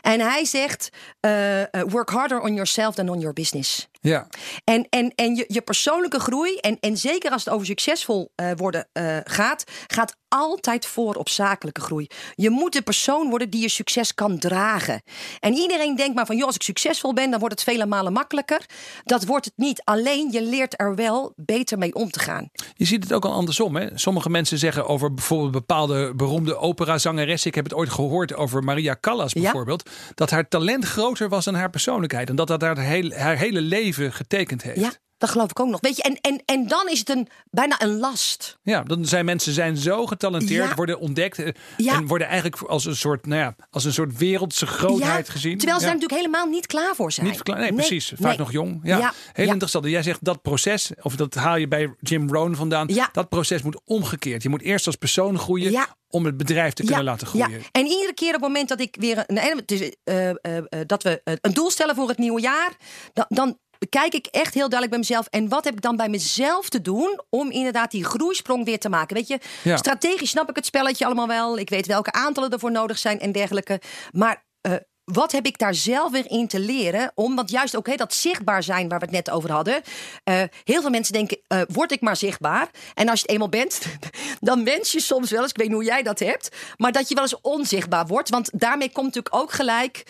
En 0.00 0.20
hij 0.20 0.44
zegt, 0.44 0.90
eh, 1.20 1.62
eh, 1.62 1.68
work 1.88 2.10
harder 2.10 2.40
on 2.40 2.54
yourself 2.54 2.94
than 2.94 3.08
on 3.08 3.18
your 3.18 3.34
business. 3.34 3.88
Ja. 4.02 4.26
En, 4.64 4.86
en, 4.90 5.12
en 5.14 5.34
je, 5.34 5.44
je 5.48 5.60
persoonlijke 5.60 6.18
groei, 6.20 6.56
en, 6.56 6.76
en 6.80 6.96
zeker 6.96 7.30
als 7.30 7.44
het 7.44 7.54
over 7.54 7.66
succesvol 7.66 8.32
eh, 8.34 8.50
worden 8.56 8.88
eh, 8.92 9.16
gaat, 9.24 9.64
gaat 9.86 10.16
altijd 10.28 10.86
voor 10.86 11.14
op 11.14 11.28
zakelijke 11.28 11.80
groei. 11.80 12.06
Je 12.34 12.50
moet 12.50 12.72
de 12.72 12.82
persoon 12.82 13.28
worden 13.30 13.50
die 13.50 13.60
je 13.60 13.68
succes 13.68 14.14
kan 14.14 14.38
dragen. 14.38 15.02
En 15.40 15.54
iedereen 15.54 15.96
denkt 15.96 16.14
maar 16.14 16.26
van, 16.26 16.36
joh, 16.36 16.46
als 16.46 16.54
ik 16.54 16.62
succesvol 16.62 17.12
ben, 17.12 17.30
dan 17.30 17.38
wordt 17.40 17.54
het 17.54 17.64
vele 17.68 17.86
malen 17.86 18.12
makkelijker. 18.12 18.60
Dat 19.04 19.24
wordt 19.24 19.44
het 19.44 19.54
niet. 19.56 19.80
Alleen 19.84 20.28
je 20.30 20.42
leert 20.42 20.80
er 20.80 20.94
wel 20.94 21.32
beter 21.36 21.78
mee 21.78 21.94
om 21.94 22.10
te 22.10 22.18
gaan. 22.18 22.50
Je 22.74 22.84
ziet 22.84 23.02
het 23.02 23.12
ook 23.12 23.24
al 23.24 23.32
andersom. 23.32 23.76
Hè? 23.76 23.86
Sommige 23.94 24.30
mensen 24.30 24.58
zeggen 24.58 24.86
over 24.86 25.14
bijvoorbeeld 25.14 25.52
bepaalde 25.52 26.14
beroemde 26.14 26.56
operazangeressen. 26.56 27.48
Ik 27.48 27.54
heb 27.54 27.64
het 27.64 27.74
ooit 27.74 27.90
gehoord 27.90 28.34
over 28.34 28.64
Maria 28.64 28.96
Callas 29.00 29.32
Ja. 29.32 29.40
bijvoorbeeld. 29.40 29.90
Dat 30.14 30.30
haar 30.30 30.48
talent 30.48 30.84
groter 30.84 31.28
was 31.28 31.44
dan 31.44 31.54
haar 31.54 31.70
persoonlijkheid. 31.70 32.28
En 32.28 32.36
dat 32.36 32.46
dat 32.46 32.60
haar, 32.62 32.78
hele- 32.78 33.14
haar 33.16 33.36
hele 33.36 33.60
leven 33.60 33.90
getekend 33.92 34.62
heeft. 34.62 35.00
Dat 35.22 35.30
geloof 35.30 35.50
ik 35.50 35.60
ook 35.60 35.68
nog. 35.68 35.80
Weet 35.80 35.96
je, 35.96 36.02
en, 36.02 36.18
en, 36.20 36.42
en 36.44 36.66
dan 36.68 36.88
is 36.88 36.98
het 36.98 37.08
een, 37.08 37.28
bijna 37.50 37.82
een 37.82 37.98
last. 37.98 38.58
Ja, 38.62 38.82
dan 38.82 39.04
zijn 39.06 39.24
mensen 39.24 39.52
zijn 39.52 39.76
zo 39.76 40.06
getalenteerd, 40.06 40.68
Ja. 40.68 40.74
worden 40.74 40.98
ontdekt 40.98 41.38
eh, 41.38 41.48
Ja. 41.76 41.94
en 41.94 42.06
worden 42.06 42.26
eigenlijk 42.26 42.62
als 42.62 42.84
een 42.84 42.96
soort, 42.96 43.26
nou 43.26 43.40
ja, 43.40 43.54
als 43.70 43.84
een 43.84 43.92
soort 43.92 44.18
wereldse 44.18 44.66
grootheid 44.66 45.26
Ja, 45.26 45.32
gezien. 45.32 45.58
Terwijl 45.58 45.78
ze 45.78 45.84
daar 45.86 45.94
natuurlijk 45.94 46.20
helemaal 46.20 46.46
niet 46.46 46.66
klaar 46.66 46.94
voor 46.94 47.12
zijn. 47.12 47.26
Niet 47.26 47.34
verkla- 47.34 47.54
nee, 47.54 47.62
Nee, 47.62 47.74
precies. 47.74 48.08
Vaak 48.16 48.20
nee. 48.28 48.38
nog 48.38 48.52
jong. 48.52 48.80
Ja, 48.82 49.12
heel 49.32 49.48
interessant. 49.48 49.84
Jij 49.86 50.02
zegt 50.02 50.24
dat 50.24 50.42
proces, 50.42 50.90
of 51.02 51.16
dat 51.16 51.34
haal 51.34 51.56
je 51.56 51.68
bij 51.68 51.94
Jim 52.00 52.32
Rohn 52.32 52.54
vandaan. 52.54 52.88
Ja. 52.88 53.08
Dat 53.12 53.28
proces 53.28 53.62
moet 53.62 53.80
omgekeerd. 53.84 54.42
Je 54.42 54.48
moet 54.48 54.62
eerst 54.62 54.86
als 54.86 54.96
persoon 54.96 55.38
groeien 55.38 55.70
Ja. 55.70 55.96
om 56.08 56.24
het 56.24 56.36
bedrijf 56.36 56.72
te 56.72 56.84
kunnen 56.84 57.04
laten 57.04 57.26
groeien. 57.26 57.50
Ja. 57.50 57.58
En 57.72 57.86
iedere 57.86 58.14
keer 58.14 58.28
op 58.28 58.32
het 58.34 58.42
moment 58.42 58.68
dat 58.68 58.80
ik 58.80 58.96
weer 59.00 59.24
een, 59.26 59.62
is, 59.66 59.92
eh, 60.04 60.28
eh, 60.28 60.36
eh, 60.42 60.62
dat 60.86 61.02
we 61.02 61.20
een 61.40 61.52
doel 61.54 61.70
stellen 61.70 61.94
voor 61.94 62.08
het 62.08 62.18
nieuwe 62.18 62.40
jaar, 62.40 62.72
dan, 63.12 63.24
dan 63.28 63.58
kijk 63.88 64.14
ik 64.14 64.26
echt 64.26 64.54
heel 64.54 64.68
duidelijk 64.68 64.90
bij 64.90 64.98
mezelf. 65.12 65.26
En 65.30 65.48
wat 65.48 65.64
heb 65.64 65.74
ik 65.74 65.80
dan 65.80 65.96
bij 65.96 66.08
mezelf 66.08 66.68
te 66.68 66.80
doen 66.80 67.20
om 67.30 67.50
inderdaad 67.50 67.90
die 67.90 68.04
groeisprong 68.04 68.64
weer 68.64 68.78
te 68.78 68.88
maken? 68.88 69.16
Weet 69.16 69.28
je, 69.28 69.38
Ja. 69.62 69.76
strategisch 69.76 70.30
snap 70.30 70.50
ik 70.50 70.56
het 70.56 70.66
spelletje 70.66 71.04
allemaal 71.04 71.26
wel. 71.28 71.58
Ik 71.58 71.70
weet 71.70 71.86
welke 71.86 72.12
aantallen 72.12 72.50
ervoor 72.50 72.70
nodig 72.72 72.98
zijn 72.98 73.20
en 73.20 73.32
dergelijke. 73.32 73.80
Maar 74.12 74.44
eh, 74.60 74.72
wat 75.04 75.32
heb 75.32 75.46
ik 75.46 75.58
daar 75.58 75.74
zelf 75.74 76.10
weer 76.12 76.30
in 76.30 76.48
te 76.48 76.58
leren? 76.60 77.12
Omdat 77.14 77.50
juist 77.50 77.76
ook 77.76 77.96
dat 77.98 78.14
zichtbaar 78.14 78.62
zijn 78.62 78.88
waar 78.88 78.98
we 78.98 79.04
het 79.04 79.14
net 79.14 79.30
over 79.30 79.50
hadden. 79.52 79.82
eh, 80.24 80.42
heel 80.64 80.80
veel 80.80 80.90
mensen 80.90 81.12
denken, 81.12 81.38
eh, 81.46 81.60
word 81.68 81.92
ik 81.92 82.00
maar 82.00 82.16
zichtbaar. 82.16 82.70
En 82.94 83.08
als 83.08 83.16
je 83.18 83.22
het 83.22 83.30
eenmaal 83.32 83.48
bent, 83.48 83.80
dan 84.40 84.64
wens 84.64 84.92
je 84.92 85.00
soms 85.00 85.30
wel 85.30 85.42
eens, 85.42 85.50
ik 85.50 85.56
weet 85.56 85.66
niet 85.66 85.76
hoe 85.76 85.84
jij 85.84 86.02
dat 86.02 86.18
hebt, 86.18 86.48
maar 86.76 86.92
dat 86.92 87.08
je 87.08 87.14
wel 87.14 87.22
eens 87.24 87.40
onzichtbaar 87.40 88.06
wordt. 88.06 88.28
Want 88.28 88.50
daarmee 88.60 88.92
komt 88.92 89.06
natuurlijk 89.06 89.34
ook 89.34 89.52
gelijk 89.52 90.02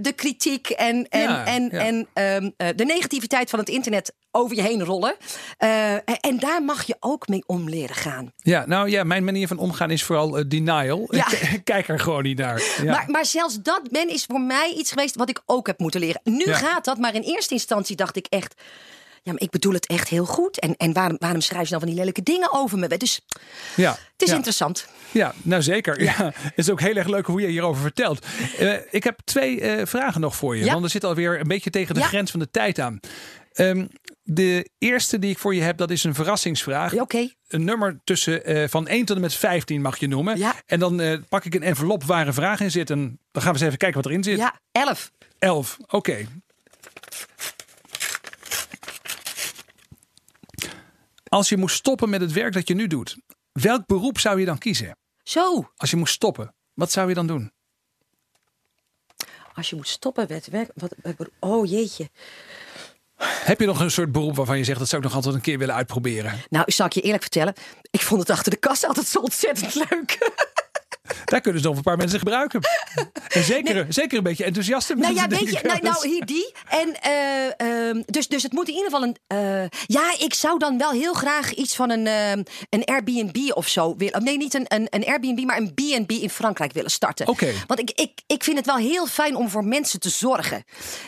de 0.00 0.12
kritiek 0.16 0.68
en, 0.70 1.08
en, 1.08 1.20
Ja, 1.20 1.44
en, 1.46 1.68
ja. 1.72 1.78
en 1.78 2.08
ehm, 2.12 2.50
eh, 2.56 2.68
de 2.76 2.84
negativiteit 2.84 3.50
van 3.50 3.58
het 3.58 3.68
internet 3.68 4.12
over 4.30 4.56
je 4.56 4.62
heen 4.62 4.84
rollen. 4.84 5.16
Eh, 5.58 5.92
en 6.20 6.38
daar 6.38 6.62
mag 6.62 6.82
je 6.82 6.96
ook 7.00 7.28
mee 7.28 7.42
om 7.46 7.68
leren 7.68 7.96
gaan. 7.96 8.32
Ja, 8.36 8.66
nou 8.66 8.90
ja, 8.90 9.04
mijn 9.04 9.24
manier 9.24 9.48
van 9.48 9.58
omgaan 9.58 9.90
is 9.90 10.02
vooral 10.02 10.38
eh, 10.38 10.44
denial. 10.48 11.06
Ja. 11.10 11.30
Ik 11.32 11.60
kijk 11.64 11.88
er 11.88 12.00
gewoon 12.00 12.22
niet 12.22 12.38
naar. 12.38 12.62
Ja. 12.82 12.92
Maar, 12.92 13.04
maar 13.06 13.26
zelfs 13.26 13.62
dat, 13.62 13.80
Ben, 13.90 14.08
is 14.08 14.24
voor 14.24 14.40
mij 14.40 14.74
iets 14.76 14.90
geweest 14.90 15.16
wat 15.16 15.28
ik 15.28 15.42
ook 15.46 15.66
heb 15.66 15.78
moeten 15.78 16.00
leren. 16.00 16.20
Nu 16.24 16.46
Ja. 16.46 16.54
gaat 16.54 16.84
dat, 16.84 16.98
maar 16.98 17.14
in 17.14 17.22
eerste 17.22 17.54
instantie 17.54 17.96
dacht 17.96 18.16
ik 18.16 18.26
echt... 18.26 18.54
Ja, 19.22 19.32
maar 19.32 19.42
ik 19.42 19.50
bedoel 19.50 19.72
het 19.72 19.86
echt 19.86 20.08
heel 20.08 20.24
goed. 20.24 20.58
En, 20.58 20.76
en 20.76 20.92
waarom, 20.92 21.16
waarom 21.18 21.40
schrijf 21.40 21.62
je 21.62 21.68
nou 21.68 21.80
van 21.80 21.88
die 21.88 21.98
lelijke 21.98 22.22
dingen 22.22 22.52
over 22.52 22.78
me? 22.78 22.96
Dus 22.96 23.20
ja. 23.76 23.90
het 23.90 24.22
is 24.22 24.28
ja. 24.28 24.34
interessant. 24.34 24.86
Ja, 25.10 25.34
nou 25.42 25.62
zeker. 25.62 26.02
Ja. 26.02 26.32
Het 26.34 26.52
is 26.54 26.70
ook 26.70 26.80
heel 26.80 26.94
erg 26.96 27.06
leuk 27.06 27.26
hoe 27.26 27.40
je 27.40 27.46
hierover 27.46 27.82
vertelt. 27.82 28.26
Eh, 28.58 28.74
ik 28.90 29.04
heb 29.04 29.18
twee 29.24 29.86
vragen 29.86 30.20
nog 30.20 30.36
voor 30.36 30.56
je. 30.56 30.64
Ja. 30.64 30.72
Want 30.72 30.84
er 30.84 30.90
zit 30.90 31.04
alweer 31.04 31.40
een 31.40 31.48
beetje 31.48 31.70
tegen 31.70 31.94
de 31.94 32.02
grens 32.02 32.30
van 32.30 32.40
de 32.40 32.50
tijd 32.50 32.78
aan. 32.78 33.00
Ehm, 33.52 33.86
De 34.30 34.70
eerste 34.78 35.18
die 35.18 35.30
ik 35.30 35.38
voor 35.38 35.54
je 35.54 35.60
heb, 35.60 35.76
dat 35.76 35.90
is 35.90 36.04
een 36.04 36.14
verrassingsvraag. 36.14 36.92
Een 37.46 37.64
nummer 37.64 38.00
tussen 38.04 38.44
eh, 38.44 38.68
van 38.68 38.88
1 38.88 39.04
tot 39.04 39.16
en 39.16 39.22
met 39.22 39.34
15 39.34 39.80
mag 39.80 39.98
je 39.98 40.08
noemen. 40.08 40.38
Ja. 40.38 40.54
En 40.66 40.78
dan 40.78 41.00
eh, 41.00 41.18
pak 41.28 41.44
ik 41.44 41.54
een 41.54 41.62
envelop 41.62 42.04
waar 42.04 42.26
een 42.26 42.34
vraag 42.34 42.60
in 42.60 42.70
zit. 42.70 42.90
En 42.90 43.20
dan 43.30 43.42
gaan 43.42 43.52
we 43.52 43.58
eens 43.58 43.66
even 43.66 43.78
kijken 43.78 44.02
wat 44.02 44.10
erin 44.10 44.22
zit. 44.22 44.38
Ja, 44.38 44.60
elf. 44.72 45.10
11. 45.38 45.78
Oké. 45.86 46.26
Als 51.28 51.48
je 51.48 51.56
moest 51.56 51.76
stoppen 51.76 52.08
met 52.08 52.20
het 52.20 52.32
werk 52.32 52.52
dat 52.52 52.68
je 52.68 52.74
nu 52.74 52.86
doet, 52.86 53.16
welk 53.52 53.86
beroep 53.86 54.18
zou 54.18 54.40
je 54.40 54.46
dan 54.46 54.58
kiezen? 54.58 54.96
Zo. 55.22 55.72
Als 55.76 55.90
je 55.90 55.96
moest 55.96 56.14
stoppen, 56.14 56.54
wat 56.74 56.92
zou 56.92 57.08
je 57.08 57.14
dan 57.14 57.26
doen? 57.26 57.52
Als 59.54 59.70
je 59.70 59.76
moet 59.76 59.88
stoppen 59.88 60.26
met 60.28 60.48
werk. 60.48 60.70
Wat, 60.74 60.94
oh 61.38 61.70
jeetje. 61.70 62.10
Heb 63.24 63.60
je 63.60 63.66
nog 63.66 63.80
een 63.80 63.90
soort 63.90 64.12
beroep 64.12 64.36
waarvan 64.36 64.58
je 64.58 64.64
zegt 64.64 64.78
dat 64.78 64.88
zou 64.88 65.02
ik 65.02 65.08
nog 65.08 65.16
altijd 65.16 65.34
een 65.34 65.40
keer 65.40 65.58
willen 65.58 65.74
uitproberen? 65.74 66.40
Nou, 66.48 66.64
zal 66.66 66.86
ik 66.86 66.92
je 66.92 67.00
eerlijk 67.00 67.22
vertellen. 67.22 67.54
Ik 67.90 68.02
vond 68.02 68.20
het 68.20 68.30
achter 68.30 68.50
de 68.50 68.58
kast 68.58 68.86
altijd 68.86 69.06
zo 69.06 69.18
ontzettend 69.18 69.74
leuk. 69.74 70.18
Daar 71.24 71.40
kunnen 71.40 71.60
ze 71.62 71.66
nog 71.68 71.76
een 71.76 71.82
paar 71.82 71.96
mensen 71.96 72.18
gebruiken. 72.18 72.60
En 73.28 73.44
zeker, 73.44 73.86
zeker 73.88 74.16
een 74.18 74.22
beetje 74.24 74.44
enthousiaste 74.44 74.94
Nou 74.94 75.06
mensen. 75.06 75.22
ja, 75.22 75.28
denk 75.36 75.50
weet 75.50 75.60
je, 75.60 75.66
nou, 75.68 75.82
nou 75.82 76.08
hier 76.08 76.26
die. 76.26 76.52
En, 76.68 77.00
eh, 77.00 77.88
ehm, 77.88 78.02
dus, 78.06 78.28
dus 78.28 78.42
het 78.42 78.52
moet 78.52 78.68
in 78.68 78.74
ieder 78.74 78.90
geval 78.90 79.02
een. 79.06 79.16
eh, 79.26 79.68
ja, 79.86 80.12
ik 80.18 80.34
zou 80.34 80.58
dan 80.58 80.78
wel 80.78 80.90
heel 80.90 81.12
graag 81.12 81.54
iets 81.54 81.76
van 81.76 81.90
een, 81.90 82.06
ehm, 82.06 82.42
een 82.70 82.84
Airbnb 82.84 83.50
of 83.54 83.68
zo 83.68 83.94
willen. 83.96 84.24
Nee, 84.24 84.36
niet 84.36 84.54
een, 84.54 84.64
een, 84.68 84.86
een 84.90 85.04
Airbnb, 85.06 85.44
maar 85.44 85.56
een 85.56 85.72
BB 85.74 86.10
in 86.10 86.30
Frankrijk 86.30 86.72
willen 86.72 86.90
starten. 86.90 87.26
Oké. 87.28 87.52
Want 87.66 87.80
ik, 87.80 87.90
ik, 87.90 88.10
ik 88.26 88.44
vind 88.44 88.56
het 88.56 88.66
wel 88.66 88.76
heel 88.76 89.06
fijn 89.06 89.36
om 89.36 89.48
voor 89.48 89.64
mensen 89.64 90.00
te 90.00 90.08
zorgen. 90.08 90.64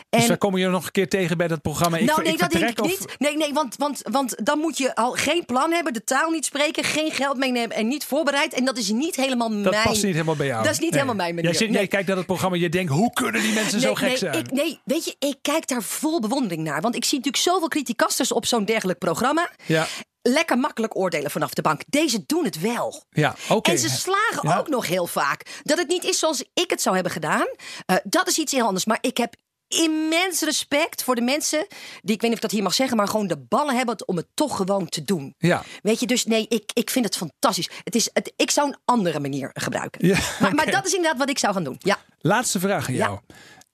En, 0.09 0.19
Dus 0.19 0.27
daar 0.27 0.37
komen 0.37 0.59
je 0.59 0.67
nog 0.67 0.85
een 0.85 0.91
keer 0.91 1.09
tegen 1.09 1.37
bij 1.37 1.47
dat 1.47 1.61
programma. 1.61 1.97
Ik, 1.97 2.05
nou, 2.05 2.21
nee, 2.23 2.33
ik 2.33 2.39
dat 2.39 2.51
denk 2.51 2.69
ik 2.69 2.81
of- 2.81 2.87
niet. 2.89 3.15
Nee, 3.17 3.37
nee, 3.37 3.53
want, 3.53 3.75
want, 3.77 4.01
want 4.11 4.45
dan 4.45 4.59
moet 4.59 4.77
je 4.77 4.95
al 4.95 5.11
geen 5.11 5.45
plan 5.45 5.71
hebben, 5.71 5.93
de 5.93 6.03
taal 6.03 6.29
niet 6.29 6.45
spreken, 6.45 6.83
geen 6.83 7.11
geld 7.11 7.37
meenemen 7.37 7.75
en 7.75 7.87
niet 7.87 8.05
voorbereid. 8.05 8.53
En 8.53 8.65
dat 8.65 8.77
is 8.77 8.89
niet 8.89 9.15
helemaal 9.15 9.49
Dat 9.61 9.71
mijn. 9.71 9.83
Past 9.91 10.03
niet 10.03 10.13
helemaal 10.13 10.35
bij 10.35 10.47
jou. 10.47 10.63
Dat 10.63 10.71
is 10.71 10.79
niet 10.79 10.89
Nee. 10.89 10.99
helemaal 10.99 11.15
mijn 11.23 11.35
manier. 11.35 11.49
Jij, 11.49 11.59
zit, 11.59 11.69
Nee. 11.69 11.77
jij 11.77 11.87
kijkt 11.87 12.07
naar 12.07 12.15
dat 12.15 12.25
programma 12.25 12.57
je 12.57 12.69
denkt, 12.69 12.91
hoe 12.91 13.13
kunnen 13.13 13.41
die 13.41 13.53
mensen 13.53 13.79
zo 13.81 13.95
gek 13.95 14.07
nee, 14.07 14.17
zijn? 14.17 14.33
Ik, 14.37 14.51
nee, 14.51 14.79
weet 14.85 15.05
je, 15.05 15.15
ik 15.19 15.35
kijk 15.41 15.67
daar 15.67 15.83
vol 15.83 16.19
bewondering 16.19 16.63
naar. 16.63 16.81
Want 16.81 16.95
ik 16.95 17.05
zie 17.05 17.17
natuurlijk 17.17 17.43
zoveel 17.43 17.67
criticasters 17.67 18.31
op 18.31 18.45
zo'n 18.45 18.65
dergelijk 18.65 18.99
programma. 18.99 19.49
Ja. 19.65 19.87
Lekker 20.21 20.57
makkelijk 20.57 20.95
oordelen 20.95 21.31
vanaf 21.31 21.53
de 21.53 21.61
bank. 21.61 21.81
Deze 21.87 22.23
doen 22.25 22.43
het 22.45 22.59
wel. 22.59 23.03
Ja, 23.09 23.35
oké. 23.49 23.71
En 23.71 23.77
ze 23.79 23.89
slagen 23.89 24.49
Ja. 24.49 24.57
ook 24.57 24.67
nog 24.67 24.87
heel 24.87 25.07
vaak. 25.07 25.59
Dat 25.63 25.77
het 25.77 25.87
niet 25.87 26.03
is 26.03 26.19
zoals 26.19 26.43
ik 26.53 26.69
het 26.69 26.81
zou 26.81 26.95
hebben 26.95 27.13
gedaan. 27.13 27.47
eh, 27.85 27.95
dat 28.03 28.27
is 28.27 28.37
iets 28.37 28.51
heel 28.51 28.65
anders. 28.65 28.85
Maar 28.85 28.97
ik 29.01 29.17
heb 29.17 29.33
immens 29.71 30.41
respect 30.41 31.03
voor 31.03 31.15
de 31.15 31.21
mensen 31.21 31.65
die, 32.01 32.15
ik 32.15 32.21
weet 32.21 32.21
niet 32.21 32.29
of 32.31 32.35
ik 32.35 32.41
dat 32.41 32.51
hier 32.51 32.63
mag 32.63 32.73
zeggen, 32.73 32.97
maar 32.97 33.07
gewoon 33.07 33.27
de 33.27 33.37
ballen 33.37 33.75
hebben 33.75 34.07
om 34.07 34.15
het 34.17 34.27
toch 34.33 34.55
gewoon 34.55 34.89
te 34.89 35.03
doen. 35.03 35.35
Ja. 35.37 35.63
Weet 35.81 35.99
je, 35.99 36.07
dus 36.07 36.25
nee, 36.25 36.45
ik, 36.49 36.71
ik 36.73 36.89
vind 36.89 37.05
het 37.05 37.17
fantastisch. 37.17 37.69
Het 37.83 37.95
is, 37.95 38.09
het, 38.13 38.33
ik 38.35 38.51
zou 38.51 38.67
een 38.67 38.77
andere 38.85 39.19
manier 39.19 39.49
gebruiken. 39.53 40.07
Ja, 40.07 40.19
maar, 40.39 40.55
maar 40.55 40.71
dat 40.71 40.85
is 40.85 40.93
inderdaad 40.93 41.19
wat 41.19 41.29
ik 41.29 41.37
zou 41.39 41.53
gaan 41.53 41.63
doen. 41.63 41.75
Ja. 41.79 41.97
Laatste 42.19 42.59
vraag 42.59 42.87
aan 42.87 42.93
Ja. 42.93 43.05
jou. 43.05 43.19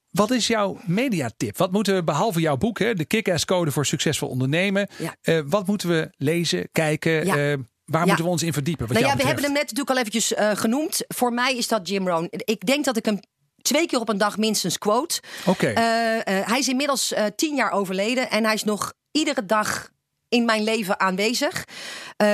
Wat 0.10 0.32
is 0.32 0.48
jouw 0.48 0.80
mediatip? 0.86 1.58
Wat 1.58 1.72
moeten 1.72 1.96
we, 1.96 2.04
behalve 2.04 2.40
jouw 2.40 2.58
boek, 2.58 2.80
hè, 2.80 2.94
de 2.94 3.06
Kick-Ass 3.06 3.46
Code 3.46 3.72
voor 3.72 3.86
Succesvol 3.86 4.30
Ondernemen. 4.30 4.90
Ja. 4.98 5.16
eh, 5.22 5.40
wat 5.46 5.68
moeten 5.68 5.90
we 5.90 6.10
lezen, 6.18 6.70
kijken? 6.72 7.26
Ja. 7.26 7.36
eh, 7.52 7.58
waar 7.86 8.02
Ja. 8.02 8.06
moeten 8.08 8.26
we 8.26 8.32
ons 8.32 8.44
in 8.44 8.54
verdiepen? 8.54 8.88
Wat 8.88 8.96
Nou 8.98 9.10
ja, 9.12 9.18
we 9.18 9.24
hebben 9.26 9.44
hem 9.44 9.54
net 9.54 9.62
natuurlijk 9.62 9.90
al 9.90 9.98
eventjes 9.98 10.34
eh, 10.34 10.52
genoemd. 10.56 11.04
Voor 11.08 11.34
mij 11.34 11.58
is 11.58 11.68
dat 11.68 11.88
Jim 11.90 12.08
Rohn. 12.08 12.28
Ik 12.32 12.66
denk 12.66 12.86
dat 12.86 12.98
ik 12.98 13.06
hem 13.06 13.20
twee 13.68 13.88
keer 13.88 14.00
op 14.00 14.10
een 14.10 14.18
dag 14.18 14.38
minstens 14.38 14.78
quote. 14.78 15.22
Oké. 15.46 15.68
Eh, 15.68 16.16
eh, 16.16 16.48
hij 16.48 16.60
is 16.60 16.68
inmiddels 16.68 17.14
eh, 17.14 17.26
tien 17.36 17.56
jaar 17.56 17.72
overleden 17.72 18.30
en 18.30 18.44
hij 18.44 18.54
is 18.54 18.64
nog 18.64 18.94
iedere 19.12 19.46
dag 19.46 19.90
in 20.30 20.46
mijn 20.46 20.64
leven 20.64 21.00
aanwezig. 21.00 21.64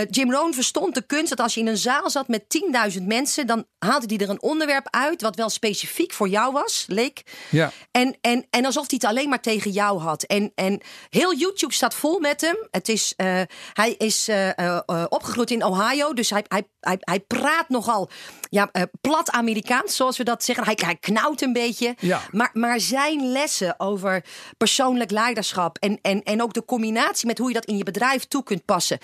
Jim 0.09 0.31
Rohn 0.31 0.53
verstond 0.53 0.95
de 0.95 1.01
kunst 1.01 1.29
dat 1.29 1.39
als 1.39 1.53
je 1.53 1.59
in 1.59 1.67
een 1.67 1.77
zaal 1.77 2.09
zat 2.09 2.27
met 2.27 2.43
10.000 2.97 3.03
mensen, 3.03 3.47
dan 3.47 3.65
haalde 3.77 4.05
hij 4.07 4.17
er 4.17 4.29
een 4.29 4.41
onderwerp 4.41 4.87
uit 4.89 5.21
wat 5.21 5.35
wel 5.35 5.49
specifiek 5.49 6.13
voor 6.13 6.27
jou 6.27 6.53
was, 6.53 6.85
leek. 6.87 7.21
Ja. 7.49 7.71
En, 7.91 8.17
en, 8.21 8.45
en 8.49 8.65
alsof 8.65 8.89
hij 8.89 8.99
het 9.01 9.09
alleen 9.09 9.29
maar 9.29 9.41
tegen 9.41 9.71
jou 9.71 9.99
had. 9.99 10.23
En, 10.23 10.51
en 10.55 10.81
heel 11.09 11.35
YouTube 11.35 11.73
staat 11.73 11.95
vol 11.95 12.19
met 12.19 12.41
hem. 12.41 12.55
Het 12.71 12.89
is, 12.89 13.13
hij 13.73 13.91
is 13.97 14.29
opgegroeid 15.09 15.51
in 15.51 15.63
Ohio. 15.63 16.13
Dus 16.13 16.29
hij, 16.29 16.45
hij, 16.47 16.63
hij, 16.83 16.97
hij 16.99 17.19
praat 17.19 17.69
nogal 17.69 18.09
ja, 18.49 18.69
eh, 18.71 18.81
plat 19.01 19.31
Amerikaans, 19.31 19.95
zoals 19.95 20.17
we 20.17 20.23
dat 20.23 20.43
zeggen. 20.43 20.65
Hij, 20.65 20.77
hij 20.85 20.95
knauwt 20.95 21.41
een 21.41 21.53
beetje. 21.53 21.95
Ja. 21.99 22.21
Maar, 22.31 22.49
maar 22.53 22.79
zijn 22.79 23.31
lessen 23.31 23.79
over 23.79 24.25
persoonlijk 24.57 25.11
leiderschap... 25.11 25.77
En, 25.77 25.99
en, 26.01 26.23
en 26.23 26.41
ook 26.41 26.53
de 26.53 26.65
combinatie 26.65 27.27
met 27.27 27.37
hoe 27.37 27.47
je 27.47 27.53
dat 27.53 27.65
in 27.65 27.77
je 27.77 27.83
bedrijf 27.83 28.25
toe 28.25 28.43
kunt 28.43 28.65
passen. 28.65 28.97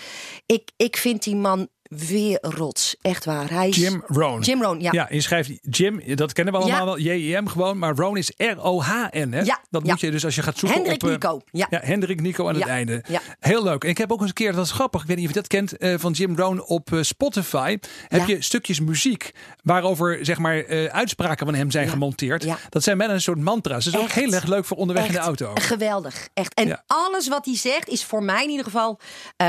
Ik, 0.46 0.72
ik 0.78 0.98
vind 0.98 1.24
die 1.24 1.36
man 1.36 1.68
wereld's. 1.90 2.96
Echt 3.02 3.26
waar. 3.26 3.50
Hij 3.50 3.70
is, 3.70 3.76
Jim 3.76 4.04
Rohn. 4.08 4.42
Jim 4.42 4.62
Rohn, 4.64 4.80
ja. 4.82 4.90
Ja, 4.92 5.08
je 5.10 5.22
schrijft 5.22 5.52
Jim, 5.62 6.16
dat 6.16 6.34
kennen 6.34 6.54
we 6.54 6.60
allemaal 6.60 6.80
Ja. 6.80 6.86
wel, 6.86 7.00
J-I-M 7.00 7.48
gewoon, 7.48 7.78
maar 7.78 7.96
Rohn 7.96 8.18
is 8.18 8.32
R-O-H-N. 8.38 9.32
Hè? 9.32 9.42
Ja, 9.42 9.60
Dat 9.70 9.86
ja. 9.86 9.92
moet 9.92 10.00
je 10.00 10.12
dus 10.12 10.26
als 10.26 10.36
je 10.36 10.42
gaat 10.42 10.58
zoeken 10.58 10.78
Hendrik 10.78 11.04
op... 11.04 11.08
eh, 11.10 11.14
Nico, 11.16 11.42
ja. 11.52 11.68
Hendrik 11.70 12.22
Nico 12.22 12.48
aan 12.48 12.56
het 12.56 12.64
Ja, 12.64 12.70
einde. 12.70 13.04
ja. 13.08 13.22
Heel 13.40 13.64
leuk. 13.64 13.84
En 13.84 13.90
ik 13.90 13.98
heb 13.98 14.12
ook 14.12 14.20
eens 14.20 14.28
een 14.28 14.34
keer, 14.34 14.54
dat 14.54 14.66
is 14.66 14.72
grappig, 14.72 15.02
ik 15.02 15.08
weet 15.08 15.16
niet 15.18 15.28
of 15.28 15.34
je 15.34 15.40
dat 15.40 15.48
kent, 15.50 15.78
eh, 15.78 15.94
van 15.98 16.12
Jim 16.12 16.38
Rohn 16.38 16.62
op 16.66 16.94
eh, 16.94 17.02
Spotify. 17.02 17.78
Heb 18.08 18.20
Ja. 18.28 18.28
je 18.36 18.42
stukjes 18.42 18.80
muziek 18.80 19.32
waarover 19.64 20.26
zeg 20.26 20.38
maar 20.38 20.68
uitspraken 20.90 21.46
van 21.46 21.56
hem 21.56 21.72
zijn 21.72 21.86
Ja. 21.86 21.92
gemonteerd. 21.92 22.44
Ja. 22.44 22.58
Dat 22.70 22.84
zijn 22.84 22.98
wel 22.98 23.10
een 23.10 23.22
soort 23.22 23.40
mantra's. 23.40 23.86
Dat 23.86 23.94
is 23.94 24.00
ook 24.00 24.12
heel 24.12 24.34
erg 24.34 24.46
leuk 24.46 24.66
voor 24.66 24.78
onderweg 24.78 25.06
in 25.06 25.12
de 25.12 25.18
auto. 25.18 25.52
Geweldig. 25.56 26.28
Echt. 26.34 26.54
En 26.54 26.68
Ja. 26.68 26.84
alles 26.88 27.28
wat 27.28 27.46
hij 27.46 27.56
zegt 27.58 27.88
is 27.88 28.04
voor 28.04 28.24
mij 28.24 28.44
in 28.44 28.50
ieder 28.50 28.66
geval 28.66 29.00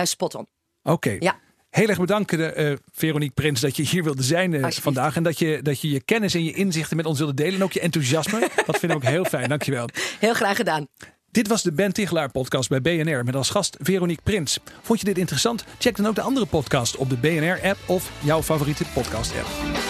spot 0.02 0.34
on. 0.34 0.46
Oké. 0.82 1.16
Ja. 1.18 1.38
Heel 1.70 1.88
erg 1.88 1.98
bedankt, 1.98 2.32
eh 2.32 2.72
Veronique 2.92 3.34
Prins, 3.34 3.60
dat 3.60 3.76
je 3.76 3.82
hier 3.82 4.04
wilde 4.04 4.22
zijn 4.22 4.54
eh, 4.54 4.70
vandaag. 4.70 5.16
En 5.16 5.22
dat 5.22 5.38
je, 5.38 5.62
dat 5.62 5.80
je 5.80 5.90
je 5.90 6.02
kennis 6.02 6.34
en 6.34 6.44
je 6.44 6.52
inzichten 6.52 6.96
met 6.96 7.06
ons 7.06 7.18
wilde 7.18 7.34
delen. 7.34 7.54
En 7.54 7.62
ook 7.62 7.72
je 7.72 7.80
enthousiasme. 7.80 8.40
dat 8.66 8.78
vind 8.78 8.92
ik 8.92 8.98
ook 8.98 9.04
heel 9.04 9.24
fijn. 9.24 9.48
Dankjewel. 9.48 9.88
Heel 10.18 10.34
graag 10.34 10.56
gedaan. 10.56 10.86
Dit 11.30 11.48
was 11.48 11.62
de 11.62 11.72
Ben 11.72 11.92
Tichelaar 11.92 12.30
podcast 12.30 12.68
bij 12.68 12.80
BNR 12.80 13.24
met 13.24 13.36
als 13.36 13.50
gast 13.50 13.76
Veronique 13.80 14.22
Prins. 14.22 14.58
Vond 14.82 14.98
je 14.98 15.04
dit 15.04 15.18
interessant? 15.18 15.64
Check 15.78 15.96
dan 15.96 16.06
ook 16.06 16.14
de 16.14 16.20
andere 16.20 16.46
podcast 16.46 16.96
op 16.96 17.10
de 17.10 17.16
BNR 17.16 17.68
app 17.68 17.78
of 17.86 18.10
jouw 18.20 18.42
favoriete 18.42 18.84
podcast 18.94 19.32
app. 19.36 19.89